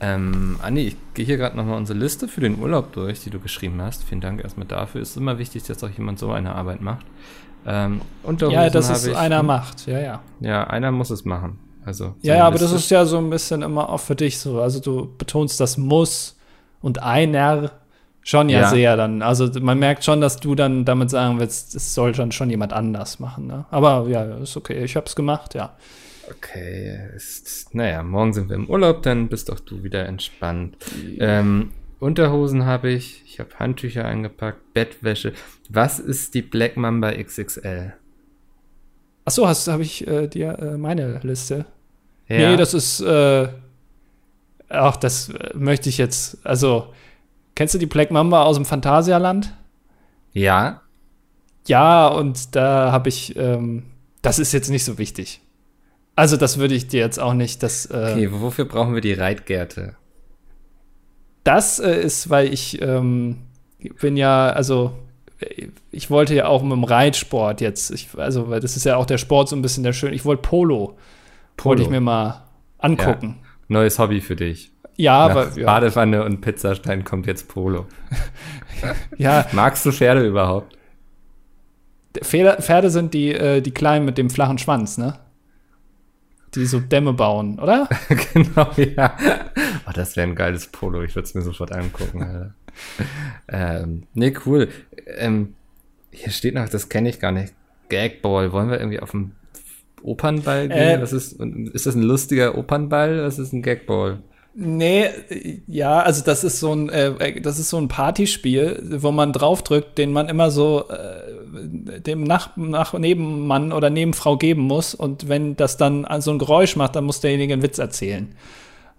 [0.00, 3.38] Ähm, Andi, ich gehe hier gerade nochmal unsere Liste für den Urlaub durch, die du
[3.38, 4.04] geschrieben hast.
[4.04, 5.02] Vielen Dank erstmal dafür.
[5.02, 7.04] Es ist immer wichtig, dass auch jemand so eine Arbeit macht.
[7.66, 8.00] Ähm,
[8.48, 10.20] ja, dass es ich, einer macht, ja, ja.
[10.40, 11.58] Ja, einer muss es machen.
[11.84, 14.60] Also, ja, ja, aber das ist ja so ein bisschen immer auch für dich so.
[14.60, 16.38] Also du betonst das muss
[16.80, 17.70] und einer
[18.22, 19.22] schon ja, ja, sehr dann.
[19.22, 22.72] Also man merkt schon, dass du dann damit sagen willst, es soll dann schon jemand
[22.72, 23.46] anders machen.
[23.46, 23.64] Ne?
[23.70, 24.84] Aber ja, ist okay.
[24.84, 25.74] Ich hab's gemacht, ja.
[26.30, 30.76] Okay, ist, naja, morgen sind wir im Urlaub, dann bist auch du wieder entspannt.
[31.18, 35.32] Ähm, Unterhosen habe ich, ich habe Handtücher eingepackt, Bettwäsche.
[35.68, 37.94] Was ist die Black Mamba XXL?
[39.24, 41.66] Achso, hast habe ich äh, dir äh, meine Liste?
[42.28, 42.50] Ja.
[42.50, 43.48] Nee, das ist äh,
[44.68, 46.94] ach, das äh, möchte ich jetzt, also
[47.54, 49.54] kennst du die Black Mamba aus dem Phantasialand?
[50.32, 50.80] Ja.
[51.66, 53.84] Ja, und da habe ich ähm,
[54.22, 55.40] das ist jetzt nicht so wichtig.
[56.20, 57.62] Also, das würde ich dir jetzt auch nicht.
[57.62, 59.96] Das, äh, okay, wofür brauchen wir die Reitgerte?
[61.44, 63.38] Das äh, ist, weil ich ähm,
[64.02, 64.92] bin ja, also
[65.90, 69.06] ich wollte ja auch mit dem Reitsport jetzt, ich, also weil das ist ja auch
[69.06, 70.12] der Sport so ein bisschen der schön.
[70.12, 70.98] Ich wollte Polo,
[71.56, 71.70] Polo.
[71.70, 72.42] wollte ich mir mal
[72.76, 73.38] angucken.
[73.40, 73.48] Ja.
[73.68, 74.72] Neues Hobby für dich.
[74.96, 75.64] Ja, aber ja.
[75.64, 77.86] Badewanne und Pizzastein kommt jetzt Polo.
[79.16, 79.46] ja.
[79.52, 80.76] Magst du Pferde überhaupt?
[82.20, 85.18] Pferde, Pferde sind die, äh, die kleinen mit dem flachen Schwanz, ne?
[86.54, 87.88] Die so Dämme bauen, oder?
[88.34, 89.16] genau, ja.
[89.86, 91.02] Oh, das wäre ein geiles Polo.
[91.02, 92.54] Ich würde es mir sofort angucken.
[93.48, 94.68] ähm, nee, cool.
[95.16, 95.54] Ähm,
[96.10, 97.54] hier steht noch, das kenne ich gar nicht.
[97.88, 98.52] Gagball.
[98.52, 99.32] Wollen wir irgendwie auf dem
[100.02, 100.76] Opernball gehen?
[100.76, 103.22] Äh, Was ist, ist das ein lustiger Opernball?
[103.22, 104.22] Was ist ein Gagball?
[104.52, 105.08] Nee,
[105.68, 109.96] ja, also das ist so ein, äh, das ist so ein Partyspiel, wo man draufdrückt,
[109.96, 114.94] den man immer so äh, dem nach, nach Nebenmann oder Nebenfrau geben muss.
[114.94, 118.34] Und wenn das dann so ein Geräusch macht, dann muss derjenige einen Witz erzählen.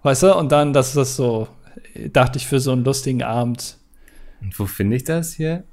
[0.02, 0.36] Weißt du?
[0.36, 1.48] Und dann, das ist das so,
[2.12, 3.76] dachte ich, für so einen lustigen Abend.
[4.40, 5.64] Und wo finde ich das hier?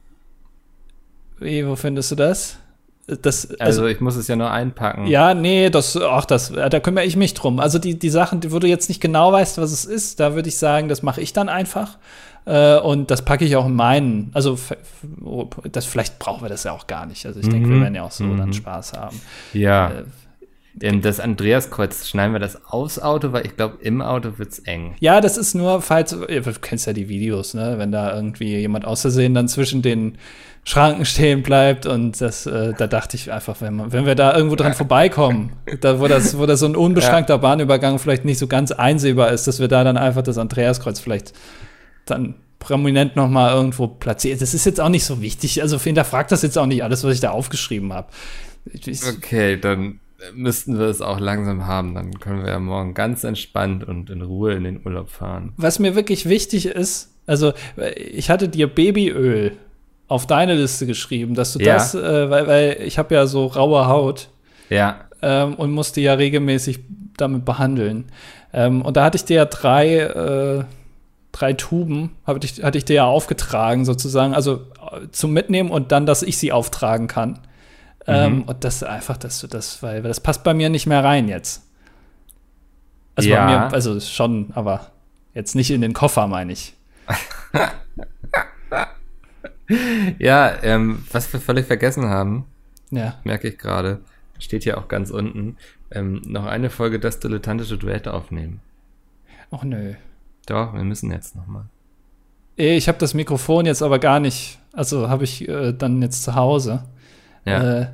[1.40, 2.58] Wie, wo findest du das?
[3.22, 5.08] Das, also, also, ich muss es ja nur einpacken.
[5.08, 7.60] Ja, nee, das, ach, das, da kümmere ich mich drum.
[7.60, 10.50] Also die, die Sachen, wo du jetzt nicht genau weißt, was es ist, da würde
[10.50, 11.98] ich sagen, das mache ich dann einfach.
[12.46, 14.32] Äh, und das packe ich auch in meinen.
[14.34, 14.58] Also
[15.72, 17.26] das, vielleicht brauchen wir das ja auch gar nicht.
[17.26, 17.52] Also ich mhm.
[17.52, 18.38] denke, wir werden ja auch so mhm.
[18.38, 19.20] dann Spaß haben.
[19.54, 19.90] Ja.
[19.90, 20.04] Äh,
[21.02, 24.96] das Andreaskreuz, schneiden wir das aufs Auto, weil ich glaube, im Auto wird es eng.
[25.00, 27.76] Ja, das ist nur, falls, du kennst ja die Videos, ne?
[27.78, 30.18] Wenn da irgendwie jemand aus Versehen dann zwischen den
[30.70, 34.36] Schranken stehen bleibt und das, äh, da dachte ich einfach, wenn, man, wenn wir da
[34.36, 37.38] irgendwo dran vorbeikommen, da, wo, das, wo das so ein unbeschränkter ja.
[37.38, 41.34] Bahnübergang vielleicht nicht so ganz einsehbar ist, dass wir da dann einfach das Andreaskreuz vielleicht
[42.06, 44.38] dann prominent noch mal irgendwo platzieren.
[44.38, 45.60] Das ist jetzt auch nicht so wichtig.
[45.64, 48.10] Also hinterfragt das jetzt auch nicht alles, was ich da aufgeschrieben habe.
[49.18, 50.00] Okay, dann
[50.36, 51.96] müssten wir es auch langsam haben.
[51.96, 55.54] Dann können wir ja morgen ganz entspannt und in Ruhe in den Urlaub fahren.
[55.58, 57.54] Was mir wirklich wichtig ist, also
[57.96, 59.58] ich hatte dir Babyöl
[60.10, 61.76] auf deine Liste geschrieben, dass du ja.
[61.76, 64.30] das, äh, weil, weil ich habe ja so raue Haut.
[64.70, 65.02] Ja.
[65.22, 66.80] Ähm, und musste ja regelmäßig
[67.18, 68.06] damit behandeln.
[68.52, 70.64] Ähm, und da hatte ich dir ja drei, äh,
[71.32, 75.92] drei Tuben, hatte ich, hatte ich dir ja aufgetragen sozusagen, also äh, zum Mitnehmen und
[75.92, 77.40] dann, dass ich sie auftragen kann.
[78.08, 78.42] Ähm, mhm.
[78.44, 81.28] und das einfach, dass du das, weil, weil das passt bei mir nicht mehr rein
[81.28, 81.64] jetzt.
[83.16, 83.46] Also ja.
[83.46, 84.88] bei mir, also schon, aber
[85.36, 86.74] jetzt nicht in den Koffer, meine ich.
[90.20, 92.46] ja, ähm, was wir völlig vergessen haben,
[92.92, 93.16] ja.
[93.24, 94.00] merke ich gerade,
[94.40, 95.58] steht hier auch ganz unten,
[95.92, 98.62] ähm, noch eine Folge das dilettantische Duett aufnehmen.
[99.52, 99.94] Ach nö.
[100.46, 101.66] Doch, wir müssen jetzt noch mal.
[102.56, 106.36] Ich habe das Mikrofon jetzt aber gar nicht, also habe ich äh, dann jetzt zu
[106.36, 106.84] Hause.
[107.46, 107.82] Ja.
[107.82, 107.88] Äh,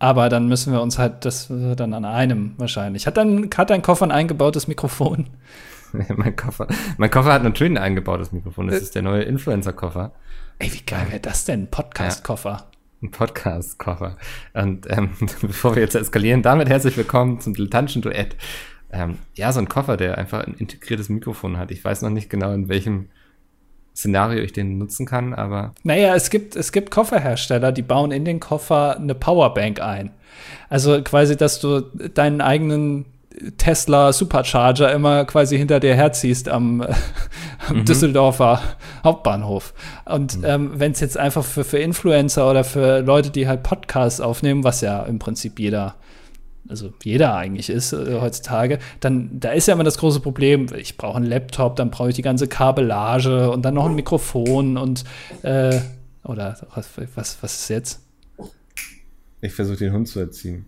[0.00, 3.06] aber dann müssen wir uns halt das dann an einem wahrscheinlich.
[3.06, 5.26] Hat dann hat dein Koffer ein eingebautes Mikrofon?
[6.16, 6.66] mein Koffer,
[6.96, 8.68] mein Koffer hat natürlich ein eingebautes Mikrofon.
[8.68, 8.82] Das äh.
[8.82, 10.12] ist der neue Influencer-Koffer.
[10.58, 11.68] Ey, wie geil wäre das denn?
[11.68, 12.50] Podcast-Koffer.
[12.50, 12.70] Ja,
[13.02, 14.16] ein Podcast-Koffer.
[14.54, 15.10] Und ähm,
[15.42, 18.36] bevor wir jetzt eskalieren, damit herzlich willkommen zum dilettantischen Duett.
[18.90, 21.70] Ähm, ja, so ein Koffer, der einfach ein integriertes Mikrofon hat.
[21.70, 23.08] Ich weiß noch nicht genau, in welchem
[23.94, 25.74] Szenario ich den nutzen kann, aber.
[25.82, 30.12] Naja, es gibt, es gibt Kofferhersteller, die bauen in den Koffer eine Powerbank ein.
[30.68, 33.06] Also quasi, dass du deinen eigenen
[33.56, 36.80] Tesla Supercharger immer quasi hinter dir herziehst am,
[37.68, 37.84] am mhm.
[37.84, 38.60] Düsseldorfer
[39.04, 39.74] Hauptbahnhof.
[40.04, 40.44] Und mhm.
[40.44, 44.64] ähm, wenn es jetzt einfach für, für Influencer oder für Leute, die halt Podcasts aufnehmen,
[44.64, 45.94] was ja im Prinzip jeder,
[46.68, 50.96] also jeder eigentlich ist äh, heutzutage, dann da ist ja immer das große Problem, ich
[50.96, 55.04] brauche einen Laptop, dann brauche ich die ganze Kabellage und dann noch ein Mikrofon und
[55.42, 55.78] äh,
[56.24, 58.00] oder was, was, was ist jetzt?
[59.40, 60.66] Ich versuche den Hund zu erziehen.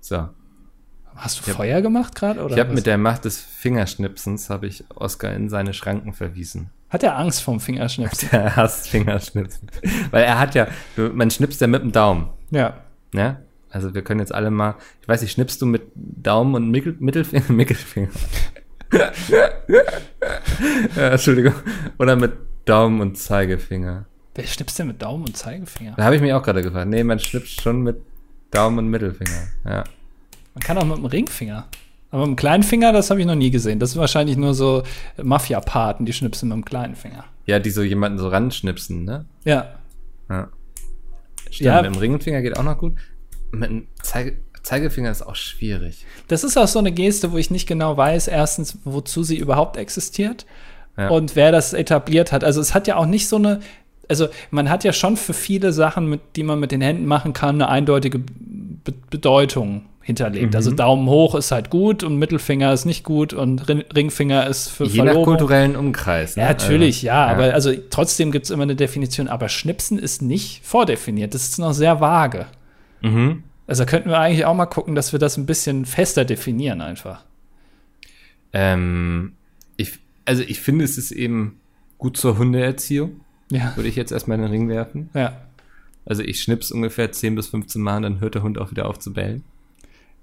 [0.00, 0.28] So.
[1.16, 2.46] Hast du Feuer hab, gemacht gerade?
[2.50, 6.70] Ich habe mit der Macht des Fingerschnipsens habe ich Oscar in seine Schranken verwiesen.
[6.90, 8.28] Hat er Angst vom Fingerschnipsen?
[8.32, 9.70] Er hasst Fingerschnipsen.
[10.10, 12.28] Weil er hat ja, man schnipst ja mit dem Daumen.
[12.50, 12.80] Ja.
[13.14, 13.40] Ja?
[13.70, 16.96] Also wir können jetzt alle mal, ich weiß nicht, schnippst du mit Daumen und Mittel,
[16.98, 17.44] Mittelfinger?
[17.52, 18.08] Mittelfinger.
[20.96, 21.54] ja, Entschuldigung.
[21.98, 22.32] Oder mit
[22.66, 24.04] Daumen und Zeigefinger.
[24.34, 25.94] Wer schnippst denn mit Daumen und Zeigefinger?
[25.96, 26.88] Da habe ich mich auch gerade gefragt.
[26.88, 28.02] Nee, man schnipst schon mit
[28.50, 29.48] Daumen und Mittelfinger.
[29.64, 29.84] Ja.
[30.54, 31.66] Man kann auch mit dem Ringfinger.
[32.10, 33.78] Aber mit dem kleinen Finger, das habe ich noch nie gesehen.
[33.78, 34.82] Das sind wahrscheinlich nur so
[35.22, 37.24] Mafia-Paten, die schnipsen mit dem kleinen Finger.
[37.46, 39.24] Ja, die so jemanden so ranschnipsen, ne?
[39.44, 39.74] Ja.
[40.28, 40.48] Ja.
[41.50, 41.82] Stimmt, ja.
[41.82, 42.94] mit dem Ringfinger geht auch noch gut.
[43.50, 46.06] Mit dem Zeige Zeigefinger ist auch schwierig.
[46.28, 49.76] Das ist auch so eine Geste, wo ich nicht genau weiß, erstens, wozu sie überhaupt
[49.76, 50.46] existiert
[50.96, 51.08] ja.
[51.08, 52.44] und wer das etabliert hat.
[52.44, 53.60] Also es hat ja auch nicht so eine,
[54.08, 57.32] also man hat ja schon für viele Sachen, mit, die man mit den Händen machen
[57.32, 60.54] kann, eine eindeutige Be Bedeutung hinterlegt.
[60.56, 60.74] Also mhm.
[60.74, 64.84] Also Daumen hoch ist halt gut und Mittelfinger ist nicht gut und Ringfinger ist für
[64.84, 65.20] Je Verlobung.
[65.20, 66.36] nach kulturellen Umkreis.
[66.36, 66.42] Ne?
[66.42, 69.28] Ja, natürlich, also, ja, ja, aber also trotzdem gibt es immer eine Definition.
[69.28, 71.34] Aber Schnipsen ist nicht vordefiniert.
[71.34, 72.46] Das ist noch sehr vage.
[73.00, 73.44] Mhm.
[73.66, 77.24] Also könnten wir eigentlich auch mal gucken, dass wir das ein bisschen fester definieren einfach.
[78.52, 79.32] Ähm,
[79.76, 81.60] ich, also ich finde, es ist eben
[81.98, 83.20] gut zur Hundeerziehung.
[83.50, 83.72] Ja.
[83.76, 85.10] Würde ich jetzt erstmal in den Ring werfen.
[85.14, 85.36] Ja.
[86.04, 88.88] Also ich schnips ungefähr 10 bis 15 Mal und dann hört der Hund auch wieder
[88.88, 89.44] auf zu bellen.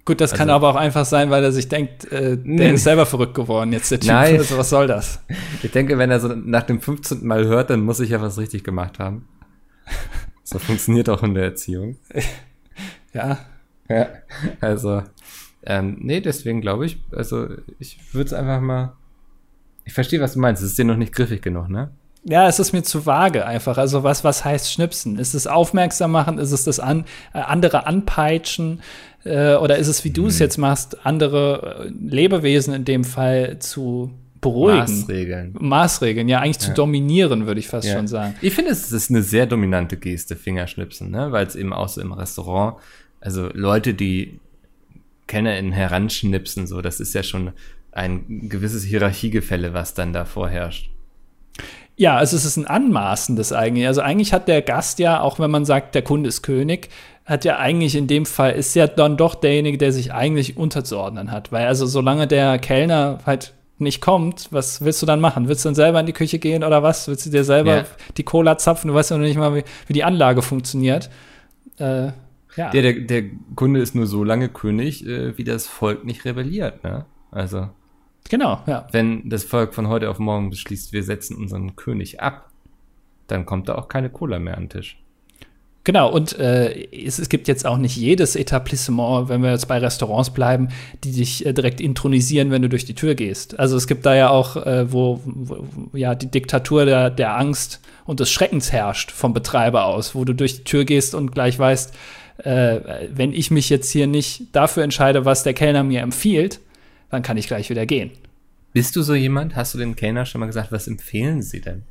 [0.09, 2.83] Gut, das also, kann aber auch einfach sein, weil er sich denkt, äh, der ist
[2.83, 4.09] selber verrückt geworden, jetzt der Typ.
[4.09, 4.39] Nein.
[4.39, 5.23] Also, was soll das?
[5.61, 7.27] Ich denke, wenn er so nach dem 15.
[7.27, 9.27] Mal hört, dann muss ich ja was richtig gemacht haben.
[10.43, 11.97] So funktioniert auch in der Erziehung.
[13.13, 13.37] ja.
[13.87, 14.07] Ja,
[14.61, 15.03] also,
[15.63, 17.47] ähm, nee, deswegen glaube ich, also
[17.77, 18.93] ich würde es einfach mal.
[19.85, 20.63] Ich verstehe, was du meinst.
[20.63, 21.91] Es ist dir noch nicht griffig genug, ne?
[22.25, 23.77] Ja, es ist mir zu vage einfach.
[23.77, 25.17] Also was, was heißt schnipsen?
[25.17, 26.37] Ist es aufmerksam machen?
[26.37, 28.81] Ist es das an, äh, andere anpeitschen?
[29.23, 30.41] Äh, oder ist es, wie du es mhm.
[30.41, 34.11] jetzt machst, andere äh, Lebewesen in dem Fall zu
[34.41, 34.79] beruhigen?
[34.79, 35.55] Maßregeln.
[35.59, 36.69] Maßregeln, ja, eigentlich ja.
[36.69, 37.95] zu dominieren, würde ich fast ja.
[37.95, 38.35] schon sagen.
[38.41, 41.31] Ich finde, es ist eine sehr dominante Geste, Fingerschnipsen, ne?
[41.31, 42.77] weil es eben auch so im Restaurant,
[43.21, 44.39] also Leute, die
[45.27, 47.51] KennerInnen heranschnipsen, so, das ist ja schon
[47.91, 50.89] ein gewisses Hierarchiegefälle, was dann da vorherrscht.
[51.99, 53.85] Ja, also es ist ein anmaßendes eigentlich.
[53.85, 56.87] Also eigentlich hat der Gast ja, auch wenn man sagt, der Kunde ist König,
[57.25, 61.29] hat ja eigentlich in dem Fall, ist ja dann doch derjenige, der sich eigentlich unterzuordnen
[61.29, 61.51] hat.
[61.51, 65.49] Weil also solange der Kellner halt nicht kommt, was willst du dann machen?
[65.49, 67.09] Willst du dann selber in die Küche gehen oder was?
[67.09, 67.85] Willst du dir selber ja.
[68.15, 68.87] die Cola zapfen?
[68.87, 71.09] Du weißt ja noch nicht mal, wie, wie die Anlage funktioniert.
[71.79, 72.11] Äh,
[72.55, 72.69] ja.
[72.71, 73.23] Der, der, der
[73.57, 77.05] Kunde ist nur so lange König, äh, wie das Volk nicht rebelliert, ne?
[77.29, 77.67] Also.
[78.29, 78.87] Genau, ja.
[78.91, 82.49] Wenn das Volk von heute auf morgen beschließt, wir setzen unseren König ab,
[83.27, 84.97] dann kommt da auch keine Cola mehr an den Tisch.
[85.85, 89.79] Genau, und äh, es, es, gibt jetzt auch nicht jedes Etablissement, wenn wir jetzt bei
[89.79, 90.67] Restaurants bleiben,
[91.03, 93.57] die dich äh, direkt intronisieren, wenn du durch die Tür gehst.
[93.57, 97.79] Also es gibt da ja auch, äh, wo, wo, ja die Diktatur der, der Angst
[98.05, 101.57] und des Schreckens herrscht vom Betreiber aus, wo du durch die Tür gehst und gleich
[101.57, 101.95] weißt,
[102.43, 102.79] äh,
[103.11, 106.59] wenn ich mich jetzt hier nicht dafür entscheide, was der Kellner mir empfiehlt,
[107.09, 108.11] dann kann ich gleich wieder gehen.
[108.73, 109.55] Bist du so jemand?
[109.55, 111.83] Hast du dem Kellner schon mal gesagt, was empfehlen sie denn?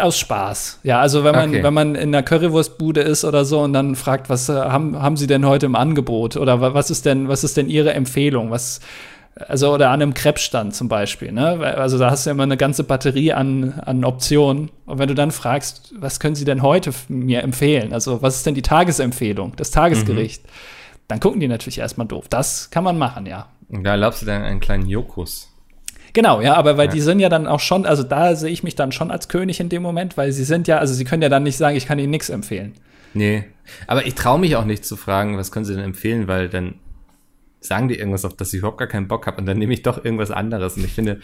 [0.00, 0.80] Aus Spaß.
[0.82, 1.62] Ja, also wenn man, okay.
[1.62, 5.16] wenn man in einer Currywurstbude ist oder so und dann fragt, was äh, haben, haben
[5.16, 6.36] Sie denn heute im Angebot?
[6.36, 8.50] Oder was ist denn, was ist denn Ihre Empfehlung?
[8.50, 8.80] Was,
[9.36, 11.60] also, oder an einem Krebsstand zum Beispiel, ne?
[11.76, 14.70] Also da hast du ja immer eine ganze Batterie an, an Optionen.
[14.86, 17.92] Und wenn du dann fragst, was können Sie denn heute mir empfehlen?
[17.92, 20.44] Also, was ist denn die Tagesempfehlung, das Tagesgericht?
[20.44, 20.48] Mhm.
[21.06, 22.26] Dann gucken die natürlich erstmal doof.
[22.28, 23.46] Das kann man machen, ja.
[23.70, 25.48] Und da erlaubst du dann einen kleinen Jokus.
[26.12, 26.92] Genau, ja, aber weil ja.
[26.92, 29.60] die sind ja dann auch schon, also da sehe ich mich dann schon als König
[29.60, 31.86] in dem Moment, weil sie sind ja, also sie können ja dann nicht sagen, ich
[31.86, 32.74] kann ihnen nichts empfehlen.
[33.14, 33.44] Nee,
[33.86, 36.74] aber ich traue mich auch nicht zu fragen, was können sie denn empfehlen, weil dann
[37.60, 39.82] sagen die irgendwas, auf das ich überhaupt gar keinen Bock habe und dann nehme ich
[39.82, 41.20] doch irgendwas anderes und ich finde,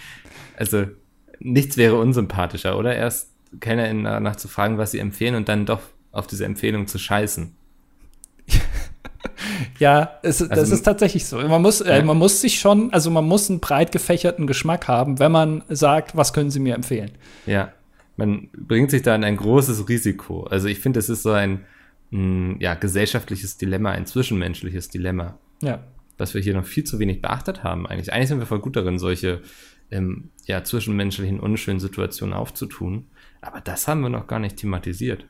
[0.57, 0.85] also
[1.41, 2.95] nichts wäre unsympathischer, oder?
[2.95, 5.81] Erst KellnerInnen danach zu fragen, was sie empfehlen und dann doch
[6.13, 7.57] auf diese Empfehlung zu scheißen.
[9.79, 11.39] ja, es, also, das ist tatsächlich so.
[11.39, 15.19] Man muss, äh, man muss sich schon, also man muss einen breit gefächerten Geschmack haben,
[15.19, 17.13] wenn man sagt, was können Sie mir empfehlen.
[17.47, 17.73] Ja,
[18.17, 20.45] man bringt sich da in ein großes Risiko.
[20.45, 21.65] Also ich finde, es ist so ein
[22.11, 25.39] mh, ja, gesellschaftliches Dilemma, ein zwischenmenschliches Dilemma.
[25.63, 25.81] Ja.
[26.19, 28.13] Was wir hier noch viel zu wenig beachtet haben eigentlich.
[28.13, 29.43] Eigentlich sind wir voll gut darin, solche
[29.91, 33.07] ähm, ja, zwischenmenschlichen unschönen Situationen aufzutun.
[33.47, 35.25] Aber das haben wir noch gar nicht thematisiert.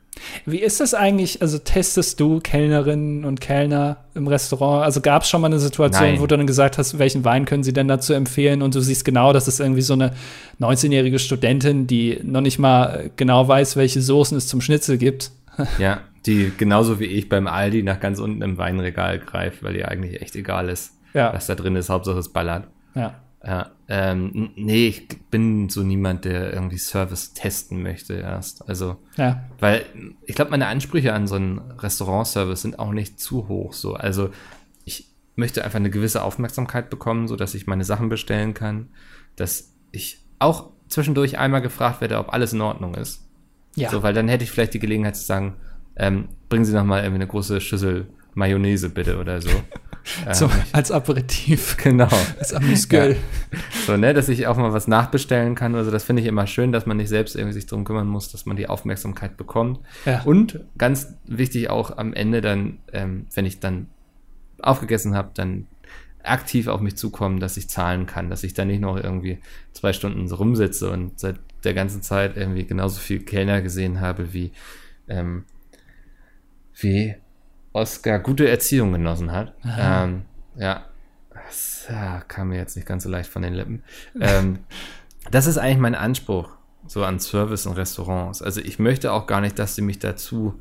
[0.45, 1.43] Wie ist das eigentlich?
[1.43, 4.83] Also testest du Kellnerinnen und Kellner im Restaurant?
[4.83, 6.19] Also gab es schon mal eine Situation, Nein.
[6.19, 8.63] wo du dann gesagt hast, welchen Wein können sie denn dazu empfehlen?
[8.63, 10.13] Und du siehst genau, das ist irgendwie so eine
[10.59, 15.31] 19-jährige Studentin, die noch nicht mal genau weiß, welche Soßen es zum Schnitzel gibt.
[15.79, 19.87] Ja, die genauso wie ich beim Aldi nach ganz unten im Weinregal greift, weil ihr
[19.89, 20.93] eigentlich echt egal ist.
[21.13, 21.33] Ja.
[21.33, 21.89] was da drin ist.
[21.89, 22.67] Hauptsache es ballert.
[22.93, 23.15] Ja.
[23.43, 28.67] Ja, ähm, nee, ich bin so niemand, der irgendwie Service testen möchte erst.
[28.67, 29.43] Also, Ja.
[29.59, 29.85] weil
[30.25, 33.73] ich glaube, meine Ansprüche an so einen Restaurantservice sind auch nicht zu hoch.
[33.73, 34.29] So, also
[34.83, 38.89] ich möchte einfach eine gewisse Aufmerksamkeit bekommen, so dass ich meine Sachen bestellen kann,
[39.37, 43.23] dass ich auch zwischendurch einmal gefragt werde, ob alles in Ordnung ist.
[43.75, 43.89] Ja.
[43.89, 45.55] So, weil dann hätte ich vielleicht die Gelegenheit zu sagen,
[45.95, 49.49] ähm, bringen Sie noch mal irgendwie eine große Schüssel Mayonnaise bitte oder so.
[50.25, 51.77] Ähm, so, als Aperitif.
[51.77, 52.09] genau.
[52.39, 53.17] Als Amüsgöl.
[53.85, 55.75] So, ne, dass ich auch mal was nachbestellen kann.
[55.75, 58.31] Also das finde ich immer schön, dass man nicht selbst irgendwie sich drum kümmern muss,
[58.31, 59.79] dass man die Aufmerksamkeit bekommt.
[60.05, 60.21] Ja.
[60.23, 63.87] Und ganz wichtig auch am Ende dann, ähm, wenn ich dann
[64.59, 65.67] aufgegessen habe, dann
[66.23, 69.39] aktiv auf mich zukommen, dass ich zahlen kann, dass ich dann nicht noch irgendwie
[69.73, 74.33] zwei Stunden so rumsitze und seit der ganzen Zeit irgendwie genauso viel Kellner gesehen habe,
[74.33, 74.51] wie,
[75.07, 75.45] ähm,
[76.79, 77.15] wie
[77.77, 79.53] Oscar gute Erziehung genossen hat.
[79.77, 80.23] Ähm,
[80.55, 80.85] ja,
[81.33, 81.87] das
[82.27, 83.83] kam mir jetzt nicht ganz so leicht von den Lippen.
[84.19, 84.59] Ähm,
[85.31, 86.49] das ist eigentlich mein Anspruch,
[86.87, 88.41] so an Service und Restaurants.
[88.41, 90.59] Also ich möchte auch gar nicht, dass sie mich dazu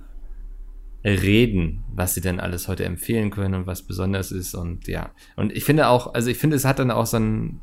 [1.04, 5.10] reden, was sie denn alles heute empfehlen können und was besonders ist und ja.
[5.36, 7.60] Und ich finde auch, also ich finde, es hat dann auch so ein,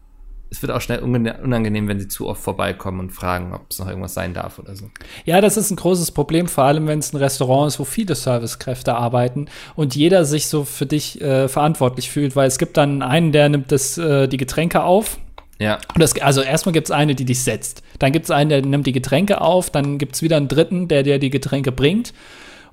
[0.54, 3.88] es wird auch schnell unangenehm, wenn sie zu oft vorbeikommen und fragen, ob es noch
[3.88, 4.86] irgendwas sein darf oder so.
[5.26, 8.14] Ja, das ist ein großes Problem, vor allem wenn es ein Restaurant ist, wo viele
[8.14, 13.02] Servicekräfte arbeiten und jeder sich so für dich äh, verantwortlich fühlt, weil es gibt dann
[13.02, 15.18] einen, der nimmt das, äh, die Getränke auf.
[15.58, 17.82] Ja, Und das, also erstmal gibt es eine, die dich setzt.
[17.98, 19.72] Dann gibt es einen, der nimmt die Getränke auf.
[19.72, 22.14] Dann gibt es wieder einen dritten, der dir die Getränke bringt.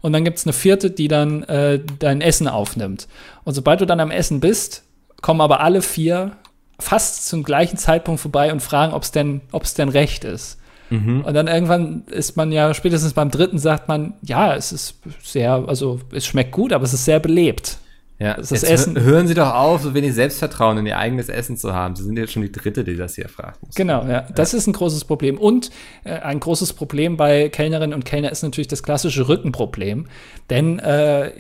[0.03, 3.09] Und dann gibt es eine vierte, die dann äh, dein Essen aufnimmt.
[3.45, 4.83] Und sobald du dann am Essen bist,
[5.23, 6.33] kommen aber alle vier
[6.81, 10.59] fast zum gleichen Zeitpunkt vorbei und fragen, ob es denn, ob's denn recht ist.
[10.91, 11.21] Mhm.
[11.23, 15.53] Und dann irgendwann ist man ja, spätestens beim dritten sagt man, ja, es ist sehr,
[15.69, 17.79] also es schmeckt gut, aber es ist sehr belebt.
[18.19, 18.35] ja.
[18.35, 18.97] Das Jetzt Essen.
[18.99, 21.95] hö- Hören Sie doch auf, so wenig Selbstvertrauen in Ihr eigenes Essen zu haben.
[21.95, 23.59] Sie sind jetzt schon die dritte, die das hier fragt.
[23.77, 24.23] Genau, ja.
[24.35, 25.39] Das ist ein großes Problem.
[25.39, 25.71] Und
[26.03, 30.07] äh, ein großes Problem bei Kellnerinnen und Kellner ist natürlich das klassische Rückenproblem.
[30.51, 31.31] Denn äh,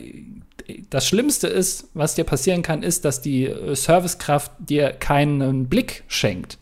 [0.90, 6.04] das Schlimmste ist, was dir passieren kann, ist, dass die äh, Servicekraft dir keinen Blick
[6.08, 6.58] schenkt.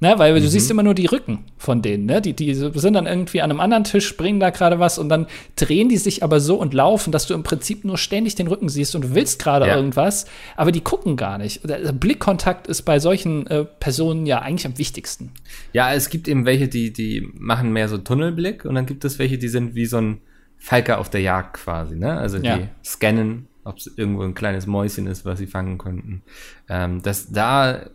[0.00, 2.06] Ne, weil du siehst immer nur die Rücken von denen.
[2.06, 2.22] Ne?
[2.22, 5.26] Die, die sind dann irgendwie an einem anderen Tisch, bringen da gerade was und dann
[5.56, 8.68] drehen die sich aber so und laufen, dass du im Prinzip nur ständig den Rücken
[8.68, 9.74] siehst und du willst gerade Ja.
[9.74, 10.26] irgendwas,
[10.56, 11.68] aber die gucken gar nicht.
[11.68, 15.32] Der Blickkontakt ist bei solchen äh, Personen ja eigentlich am wichtigsten.
[15.72, 19.18] Ja, es gibt eben welche, die, die machen mehr so Tunnelblick und dann gibt es
[19.18, 20.20] welche, die sind wie so ein
[20.58, 22.18] Falke auf der Jagd quasi, ne?
[22.18, 22.68] Also die Ja.
[22.84, 26.22] scannen, ob es irgendwo ein kleines Mäuschen ist, was sie fangen konnten.
[26.68, 27.86] Ähm, das, da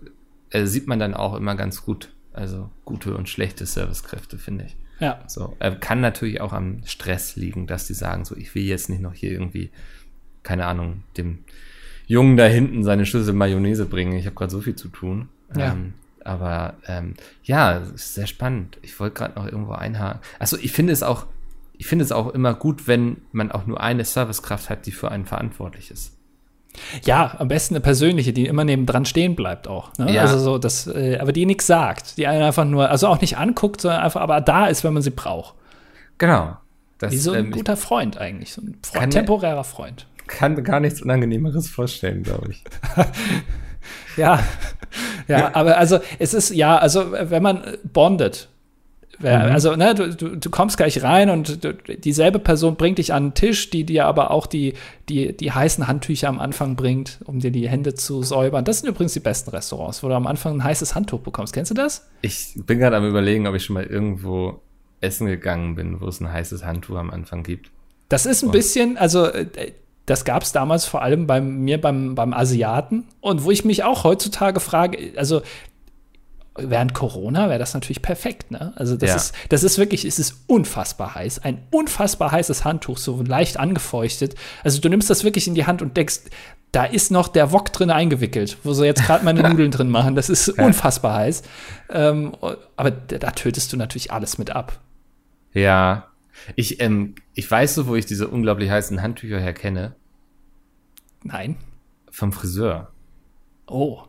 [0.49, 4.75] äh, sieht man dann auch immer ganz gut, also gute und schlechte Servicekräfte, finde ich.
[4.99, 5.21] Ja.
[5.27, 8.89] So, äh, kann natürlich auch am Stress liegen, dass die sagen, so, ich will jetzt
[8.89, 9.69] nicht noch hier irgendwie,
[10.43, 11.39] keine Ahnung, dem
[12.07, 14.13] Jungen da hinten seine Schüssel Mayonnaise bringen.
[14.13, 15.29] Ich habe gerade so viel zu tun.
[15.55, 15.71] Ja.
[15.73, 15.93] Ähm,
[16.23, 18.77] aber ähm, ja, es ist sehr spannend.
[18.81, 20.21] Ich wollte gerade noch irgendwo einhaken.
[20.39, 21.25] Also ich finde es auch,
[21.77, 25.09] ich finde es auch immer gut, wenn man auch nur eine Servicekraft hat, die für
[25.11, 26.13] einen verantwortlich ist.
[27.05, 29.91] Ja, am besten eine persönliche, die immer nebendran stehen bleibt auch.
[29.97, 30.11] Ne?
[30.13, 30.21] Ja.
[30.21, 33.37] Also so, das, äh, aber die nichts sagt, die einen einfach nur, also auch nicht
[33.37, 35.53] anguckt, sondern einfach aber da ist, wenn man sie braucht.
[36.17, 36.57] Genau.
[36.97, 40.07] Das, Wie so ein ähm, guter Freund eigentlich, so ein Freund, Kann- temporärer Freund.
[40.27, 42.63] kann gar nichts Unangenehmeres vorstellen, glaube ich.
[44.15, 44.39] Ja,
[45.27, 48.47] ja, aber also es ist, ja, also wenn man bondet.
[49.21, 53.27] Also ne, du, du, du kommst gleich rein und du, dieselbe Person bringt dich an
[53.27, 54.73] den Tisch, die dir aber auch die,
[55.07, 58.65] die, die heißen Handtücher am Anfang bringt, um dir die Hände zu säubern.
[58.65, 61.53] Das sind übrigens die besten Restaurants, wo du am Anfang ein heißes Handtuch bekommst.
[61.53, 62.09] Kennst du das?
[62.21, 64.61] Ich bin gerade am überlegen, ob ich schon mal irgendwo
[64.99, 67.71] essen gegangen bin, wo es ein heißes Handtuch am Anfang gibt.
[68.09, 69.73] Das ist ein bisschen, also äh,
[70.05, 73.83] das gab es damals vor allem bei mir beim, beim Asiaten und wo ich mich
[73.83, 75.41] auch heutzutage frage, also
[76.55, 78.73] während Corona wäre das natürlich perfekt, ne?
[78.75, 79.15] Also das Ja.
[79.15, 84.35] ist, das ist wirklich, es ist unfassbar heiß, ein unfassbar heißes Handtuch, so leicht angefeuchtet.
[84.63, 86.19] Also du nimmst das wirklich in die Hand und denkst,
[86.71, 90.15] da ist noch der Wok drin eingewickelt, wo sie jetzt gerade meine Nudeln drin machen.
[90.15, 91.43] Das ist unfassbar heiß.
[91.89, 92.33] Ähm,
[92.75, 94.79] aber da, da tötest du natürlich alles mit ab.
[95.53, 96.07] Ja.
[96.55, 99.95] Ich, ähm, ich weiß so, wo ich diese unglaublich heißen Handtücher herkenne.
[101.23, 101.57] Nein.
[102.11, 102.91] Vom Friseur.
[103.67, 104.01] Oh.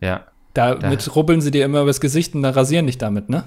[0.00, 0.26] Ja.
[0.54, 3.44] Damit rubbeln sie dir immer übers Gesicht und dann rasieren dich damit, ne?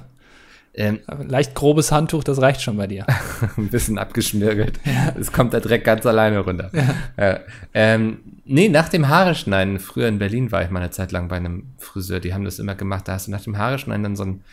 [0.73, 3.05] Ähm, leicht grobes Handtuch, das reicht schon bei dir.
[3.57, 4.79] ein bisschen abgeschmirgelt.
[5.19, 6.71] Es kommt der Dreck ganz alleine runter.
[7.17, 7.39] Ja.
[7.73, 11.27] Ähm, nee, nach dem Haare schneiden, früher in Berlin war ich mal eine Zeit lang
[11.27, 14.03] bei einem Friseur, die haben das immer gemacht, da hast du nach dem Haare schneiden
[14.03, 14.43] dann so ein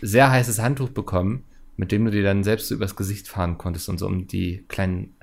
[0.00, 1.44] sehr heißes Handtuch bekommen,
[1.76, 4.64] mit dem du dir dann selbst so übers Gesicht fahren konntest und so um die
[4.66, 5.14] kleinen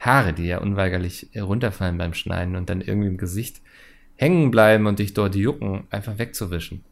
[0.00, 3.60] Haare, die ja unweigerlich runterfallen beim Schneiden und dann irgendwie im Gesicht
[4.22, 6.84] hängen bleiben und dich dort jucken, einfach wegzuwischen.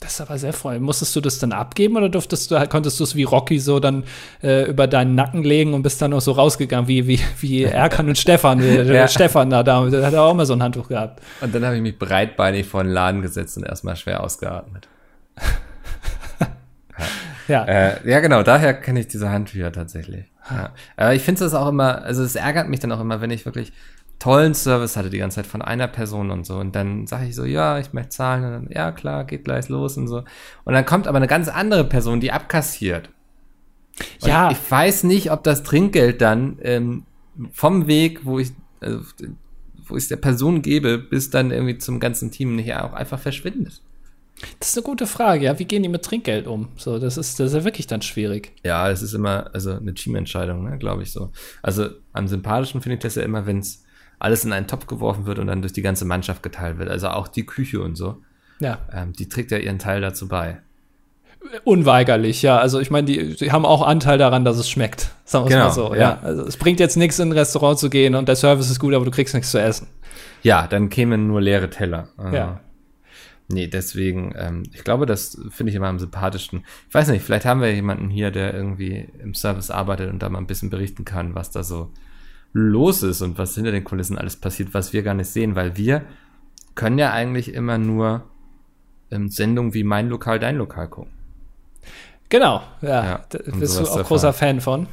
[0.00, 0.78] Das ist aber sehr voll.
[0.78, 4.04] Musstest du das dann abgeben oder durftest du, konntest du es wie Rocky so dann
[4.42, 8.06] äh, über deinen Nacken legen und bist dann noch so rausgegangen, wie, wie, wie Erkan
[8.06, 9.08] und Stefan, wie, ja.
[9.08, 11.22] Stefan da, da, der hat auch immer so ein Handtuch gehabt.
[11.40, 14.86] Und dann habe ich mich breitbeinig vor den Laden gesetzt und erstmal schwer ausgeatmet.
[17.48, 17.64] ja.
[17.64, 20.26] Äh, ja, genau, daher kenne ich diese Handtücher tatsächlich.
[20.50, 20.74] Ja.
[20.98, 23.46] Aber ich finde es auch immer, also es ärgert mich dann auch immer, wenn ich
[23.46, 23.72] wirklich
[24.18, 26.56] tollen Service hatte die ganze Zeit von einer Person und so.
[26.56, 28.44] Und dann sage ich so, ja, ich möchte zahlen.
[28.44, 30.24] Und dann, ja, klar, geht gleich los und so.
[30.64, 33.10] Und dann kommt aber eine ganz andere Person, die abkassiert.
[34.22, 34.50] Und ja.
[34.50, 37.04] Ich weiß nicht, ob das Trinkgeld dann ähm,
[37.52, 39.00] vom Weg, wo ich, also,
[39.86, 43.18] wo ich es der Person gebe, bis dann irgendwie zum ganzen Team nicht auch einfach
[43.18, 43.82] verschwindet.
[44.60, 45.58] Das ist eine gute Frage, ja.
[45.58, 46.68] Wie gehen die mit Trinkgeld um?
[46.76, 48.52] So, das ist, das ist ja wirklich dann schwierig.
[48.64, 51.30] Ja, es ist immer, also eine Teamentscheidung, ne, glaube ich so.
[51.62, 53.85] Also am sympathischen finde ich das ja immer, wenn es
[54.18, 56.88] alles in einen Topf geworfen wird und dann durch die ganze Mannschaft geteilt wird.
[56.88, 58.22] Also auch die Küche und so.
[58.60, 58.78] Ja.
[58.92, 60.58] Ähm, die trägt ja ihren Teil dazu bei.
[61.64, 62.58] Unweigerlich, ja.
[62.58, 65.10] Also ich meine, die, die, haben auch Anteil daran, dass es schmeckt.
[65.24, 65.94] Sagen wir genau, mal so.
[65.94, 66.00] Ja.
[66.00, 66.20] ja.
[66.22, 68.94] Also es bringt jetzt nichts, in ein Restaurant zu gehen und der Service ist gut,
[68.94, 69.86] aber du kriegst nichts zu essen.
[70.42, 72.08] Ja, dann kämen nur leere Teller.
[72.32, 72.60] Ja.
[73.48, 76.64] Nee, deswegen, ähm, ich glaube, das finde ich immer am sympathischsten.
[76.88, 80.28] Ich weiß nicht, vielleicht haben wir jemanden hier, der irgendwie im Service arbeitet und da
[80.28, 81.92] mal ein bisschen berichten kann, was da so
[82.52, 85.76] los ist und was hinter den Kulissen alles passiert, was wir gar nicht sehen, weil
[85.76, 86.02] wir
[86.74, 88.24] können ja eigentlich immer nur
[89.10, 91.12] ähm, Sendungen wie Mein Lokal, Dein Lokal gucken.
[92.28, 93.04] Genau, ja.
[93.04, 94.88] ja da bist du auch großer Fan von.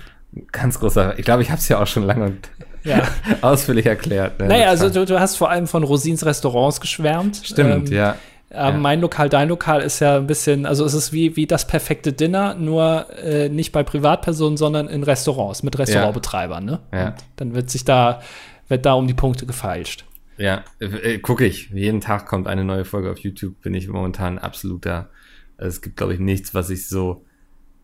[0.51, 1.17] Ganz großer.
[1.17, 2.49] Ich glaube, ich habe es ja auch schon lange und
[2.83, 3.07] ja.
[3.41, 4.39] ausführlich erklärt.
[4.39, 4.47] Ne?
[4.47, 7.41] Naja, also du, du, hast vor allem von Rosins Restaurants geschwärmt.
[7.43, 8.15] Stimmt, ähm, ja.
[8.53, 8.71] Ja.
[8.71, 12.13] Mein Lokal, dein Lokal ist ja ein bisschen, also es ist wie, wie das perfekte
[12.13, 16.63] Dinner, nur äh, nicht bei Privatpersonen, sondern in Restaurants mit Restaurantbetreibern.
[16.63, 16.79] Ne?
[16.91, 17.15] Ja.
[17.35, 18.21] dann wird sich da,
[18.67, 20.05] wird da um die Punkte gefeilscht.
[20.37, 21.69] Ja, äh, gucke ich.
[21.71, 25.09] Jeden Tag kommt eine neue Folge auf YouTube, bin ich momentan absoluter.
[25.57, 27.25] Also es gibt, glaube ich, nichts, was ich so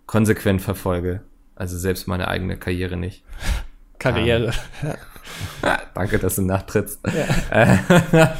[0.06, 1.22] konsequent verfolge.
[1.56, 3.24] Also selbst meine eigene Karriere nicht.
[4.00, 4.54] Karriere.
[4.82, 4.90] Um,
[5.94, 7.00] danke, dass du nachtrittst.
[8.14, 8.34] Ja.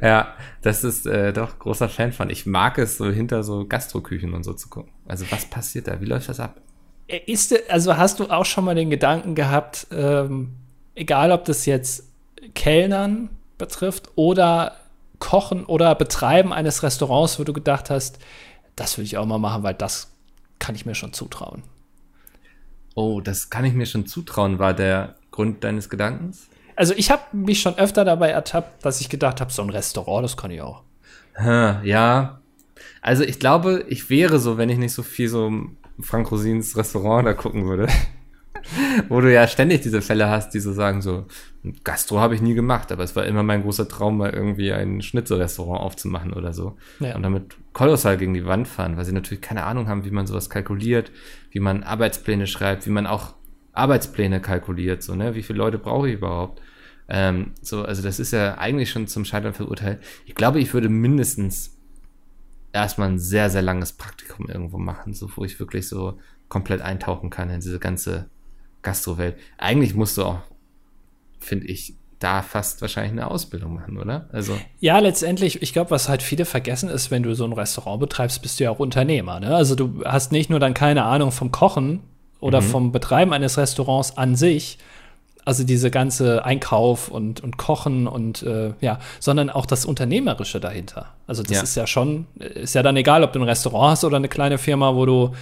[0.00, 2.30] ja, das ist äh, doch großer Fan von.
[2.30, 4.90] Ich mag es, so hinter so Gastroküchen und so zu gucken.
[5.06, 6.00] Also was passiert da?
[6.00, 6.58] Wie läuft das ab?
[7.06, 10.54] Äh, ist, also hast du auch schon mal den Gedanken gehabt, ähm,
[10.94, 12.08] egal ob das jetzt
[12.54, 14.76] Kellnern betrifft oder
[15.18, 18.18] Kochen oder Betreiben eines Restaurants, wo du gedacht hast,
[18.74, 20.12] das will ich auch mal machen, weil das
[20.60, 21.62] kann ich mir schon zutrauen.
[22.94, 26.48] Oh, das kann ich mir schon zutrauen, war der Grund deines Gedankens?
[26.76, 30.24] Also ich habe mich schon öfter dabei ertappt, dass ich gedacht habe, so ein Restaurant,
[30.24, 30.82] das kann ich auch.
[31.38, 32.40] Ja.
[33.00, 35.52] Also ich glaube, ich wäre so, wenn ich nicht so viel so
[36.00, 37.88] Frank Rosins Restaurant da gucken würde.
[39.08, 41.26] Wo du ja ständig diese Fälle hast, die so sagen, so,
[41.84, 45.02] Gastro habe ich nie gemacht, aber es war immer mein großer Traum, mal irgendwie ein
[45.02, 46.76] Schnitzelrestaurant aufzumachen oder so.
[46.98, 47.14] Ja.
[47.14, 50.26] Und damit kolossal gegen die Wand fahren, weil sie natürlich keine Ahnung haben, wie man
[50.26, 51.12] sowas kalkuliert,
[51.50, 53.34] wie man Arbeitspläne schreibt, wie man auch
[53.72, 55.34] Arbeitspläne kalkuliert, so, ne?
[55.34, 56.62] Wie viele Leute brauche ich überhaupt?
[57.08, 60.00] Ähm, so, also das ist ja eigentlich schon zum Scheitern verurteilt.
[60.26, 61.76] Ich glaube, ich würde mindestens
[62.72, 67.30] erstmal ein sehr, sehr langes Praktikum irgendwo machen, so wo ich wirklich so komplett eintauchen
[67.30, 68.28] kann in diese ganze
[68.82, 69.36] Gastrowelt.
[69.58, 70.40] Eigentlich musst du auch,
[71.40, 74.28] finde ich, da fast wahrscheinlich eine Ausbildung machen, oder?
[74.32, 78.00] Also ja, letztendlich, ich glaube, was halt viele vergessen ist, wenn du so ein Restaurant
[78.00, 79.40] betreibst, bist du ja auch Unternehmer.
[79.40, 79.54] Ne?
[79.54, 82.00] Also du hast nicht nur dann keine Ahnung vom Kochen
[82.40, 82.66] oder mhm.
[82.66, 84.78] vom Betreiben eines Restaurants an sich,
[85.44, 91.14] also diese ganze Einkauf und, und Kochen und äh, ja, sondern auch das Unternehmerische dahinter.
[91.26, 91.62] Also das ja.
[91.62, 94.58] ist ja schon, ist ja dann egal, ob du ein Restaurant hast oder eine kleine
[94.58, 95.32] Firma, wo du,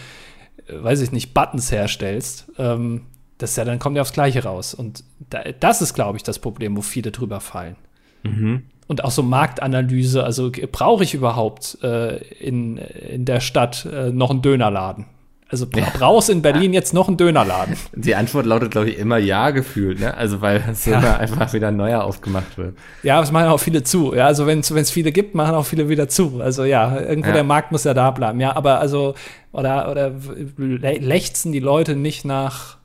[0.66, 2.50] äh, weiß ich nicht, Buttons herstellst.
[2.58, 3.02] Ähm,
[3.38, 4.74] das ist ja, dann kommt ja aufs Gleiche raus.
[4.74, 7.76] Und da, das ist, glaube ich, das Problem, wo viele drüber fallen.
[8.22, 8.64] Mhm.
[8.88, 14.30] Und auch so Marktanalyse, also brauche ich überhaupt äh, in, in der Stadt äh, noch
[14.30, 15.06] einen Dönerladen?
[15.52, 17.76] Also bra brauchst in Berlin jetzt noch einen Dönerladen?
[17.94, 20.16] Die Antwort lautet, glaube ich, immer ja gefühlt, ne?
[20.16, 20.98] Also weil es ja.
[20.98, 22.74] immer einfach wieder neuer aufgemacht wird.
[23.02, 24.14] Ja, es machen auch viele zu.
[24.14, 26.40] Ja, also wenn es viele gibt, machen auch viele wieder zu.
[26.40, 27.34] Also ja, irgendwo ja.
[27.34, 28.40] der Markt muss ja da bleiben.
[28.40, 29.14] Ja, aber also,
[29.52, 30.12] oder, oder
[30.56, 32.78] lechzen die Leute nicht nach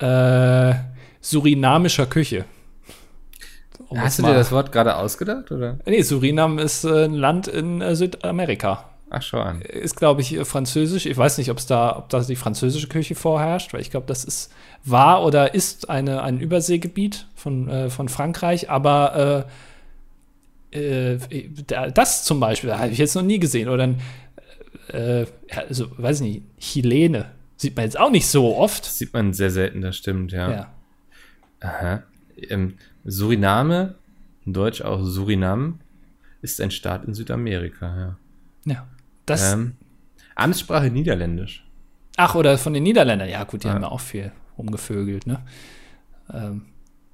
[0.00, 0.74] äh,
[1.20, 2.46] surinamischer Küche?
[3.86, 5.78] Um Hast du dir das Wort gerade ausgedacht, oder?
[5.86, 8.89] Nee, Surinam ist äh, ein Land in äh, Südamerika.
[9.10, 9.62] Ach schon.
[9.62, 11.04] Ist, glaube ich, französisch.
[11.06, 14.06] Ich weiß nicht, ob es da, ob da die französische Küche vorherrscht, weil ich glaube,
[14.06, 14.52] das ist
[14.84, 19.46] war oder ist eine, ein Überseegebiet von, äh, von Frankreich, aber
[20.72, 21.50] äh, äh,
[21.92, 23.68] das zum Beispiel habe ich jetzt noch nie gesehen.
[23.68, 24.00] Oder ein,
[25.54, 27.26] also, weiß ich nicht, Chilene.
[27.56, 28.86] Sieht man jetzt auch nicht so oft.
[28.86, 30.50] Das sieht man sehr selten, das stimmt, ja.
[30.50, 30.72] ja.
[31.60, 32.02] Aha.
[32.48, 33.94] Ähm, Suriname
[34.46, 35.80] in Deutsch auch Surinam,
[36.42, 38.16] ist ein Staat in Südamerika, ja.
[38.72, 38.86] Ja.
[39.26, 39.76] Das, Ähm,
[40.34, 41.64] Amtssprache Niederländisch.
[42.16, 43.28] Ach, oder von den Niederländern.
[43.28, 43.74] Ja, gut, die Ja.
[43.74, 45.40] haben ja auch viel rumgevögelt, ne?
[46.32, 46.66] Ähm,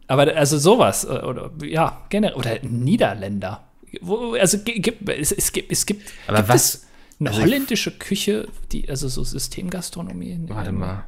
[0.07, 3.65] aber also sowas, äh, oder ja, generell, oder Niederländer.
[4.01, 6.87] Wo, also gi- gibt, es, es gibt, es gibt, Aber gibt was- es
[7.19, 10.39] eine also holländische Küche, die, also so Systemgastronomie?
[10.49, 11.05] Warte mal.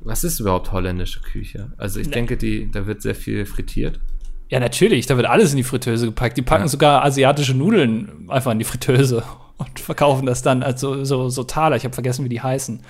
[0.00, 1.72] Was ist überhaupt holländische Küche?
[1.76, 2.12] Also ich Ne.
[2.14, 4.00] denke, die, da wird sehr viel frittiert.
[4.48, 6.36] Ja, natürlich, da wird alles in die Fritteuse gepackt.
[6.38, 6.68] Die packen Ja.
[6.68, 9.22] sogar asiatische Nudeln einfach in die Fritteuse
[9.60, 11.76] und verkaufen das dann als so, so, so Taler.
[11.76, 12.82] Ich habe vergessen, wie die heißen.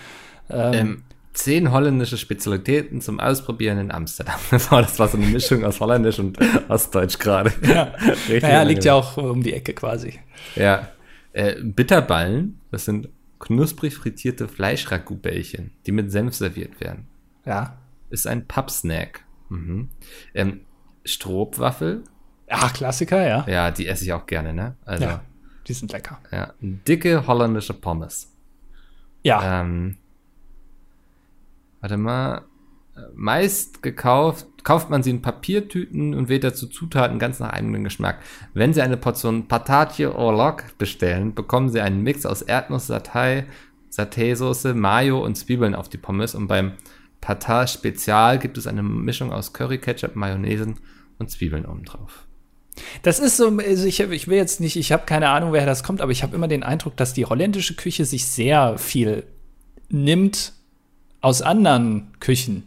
[0.51, 1.03] Ähm, Ähm,
[1.33, 4.39] zehn holländische Spezialitäten zum Ausprobieren in Amsterdam.
[4.51, 7.53] Das war, das war so eine Mischung aus Holländisch und Ostdeutsch gerade.
[7.63, 7.93] ja.
[8.41, 10.19] Naja, liegt ja auch um die Ecke quasi.
[10.57, 10.89] Ja.
[11.33, 17.07] Äh, Bitterballen, das sind knusprig frittierte Fleischragout-Bällchen, die mit Senf serviert werden.
[17.47, 17.79] Ja.
[18.11, 19.25] Ist ein Pappsnack.
[19.49, 19.89] Mhm.
[20.35, 20.61] Ähm,
[21.05, 22.05] Stroopwaffel,
[22.53, 23.47] Ach, Klassiker, ja.
[23.49, 24.75] ja, die esse ich auch gerne, ne?
[24.85, 25.23] Also, ja.
[25.67, 26.19] Die sind lecker.
[26.61, 28.33] Dicke holländische Pommes.
[29.23, 29.97] Ja, Ähm,
[31.81, 32.43] warte mal.
[33.15, 38.19] Meist gekauft, kauft man sie in Papiertüten und wählt dazu Zutaten ganz nach eigenem Geschmack.
[38.53, 43.45] Wenn Sie eine Portion Patatje au Lok bestellen, bekommen Sie einen Mix aus Erdnuss, Satay,
[43.91, 46.35] Satay-Soße, Mayo und Zwiebeln auf die Pommes.
[46.35, 46.73] Und beim
[47.23, 50.75] Patat Spezial gibt es eine Mischung aus Curry, Ketchup, Mayonnaise
[51.19, 52.27] und Zwiebeln obendrauf.
[53.03, 55.83] Das ist so, also ich, ich will jetzt nicht, ich habe keine Ahnung, woher das
[55.83, 59.25] kommt, aber ich habe immer den Eindruck, dass die holländische Küche sich sehr viel
[59.89, 60.53] nimmt
[61.21, 62.67] aus anderen Küchen.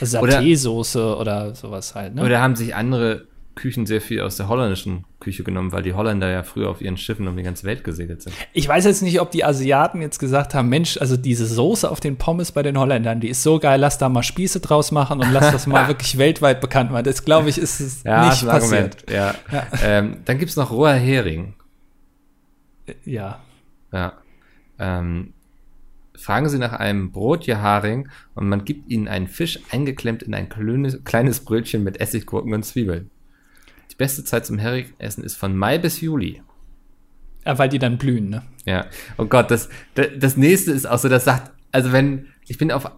[0.00, 2.24] Saté-Soße oder sowas halt, ne?
[2.24, 3.26] Oder haben sich andere
[3.60, 6.96] Küchen sehr viel aus der holländischen Küche genommen, weil die Holländer ja früher auf ihren
[6.96, 8.34] Schiffen um die ganze Welt gesegelt sind.
[8.54, 12.00] Ich weiß jetzt nicht, ob die Asiaten jetzt gesagt haben, Mensch, also diese Soße auf
[12.00, 15.20] den Pommes bei den Holländern, die ist so geil, lass da mal Spieße draus machen
[15.20, 17.04] und lass das mal wirklich weltweit bekannt machen.
[17.04, 19.04] Das glaube ich, ist es Ja, nicht ist passiert.
[19.08, 19.36] Argument.
[19.52, 19.66] Ja.
[19.82, 21.54] Ähm, dann gibt es noch roher Hering.
[23.04, 23.40] Ja.
[23.92, 24.14] Ja.
[24.78, 25.34] Ähm,
[26.16, 31.04] fragen Sie nach einem Brotjeharing und man gibt Ihnen einen Fisch eingeklemmt in ein kleines,
[31.04, 33.10] kleines Brötchen mit Essiggurken und Zwiebeln.
[34.00, 36.40] Beste Zeit zum Heringessen ist von Mai bis Juli.
[37.44, 38.42] ja, weil die dann blühen, ne?
[38.64, 38.86] Ja.
[39.18, 42.72] Oh Gott, das, das, das nächste ist auch so, das sagt, also wenn, ich bin
[42.72, 42.90] auf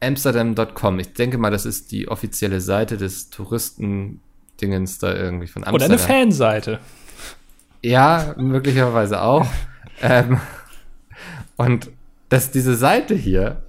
[0.00, 5.72] amsterdam.com, ich denke mal, das ist die offizielle Seite des Touristen-Dingens da irgendwie von Oder
[5.72, 5.98] Amsterdam.
[5.98, 6.78] eine Fanseite.
[7.82, 9.48] Ja, möglicherweise auch.
[10.02, 10.38] ähm,
[11.56, 11.90] und
[12.28, 13.64] dass diese Seite hier,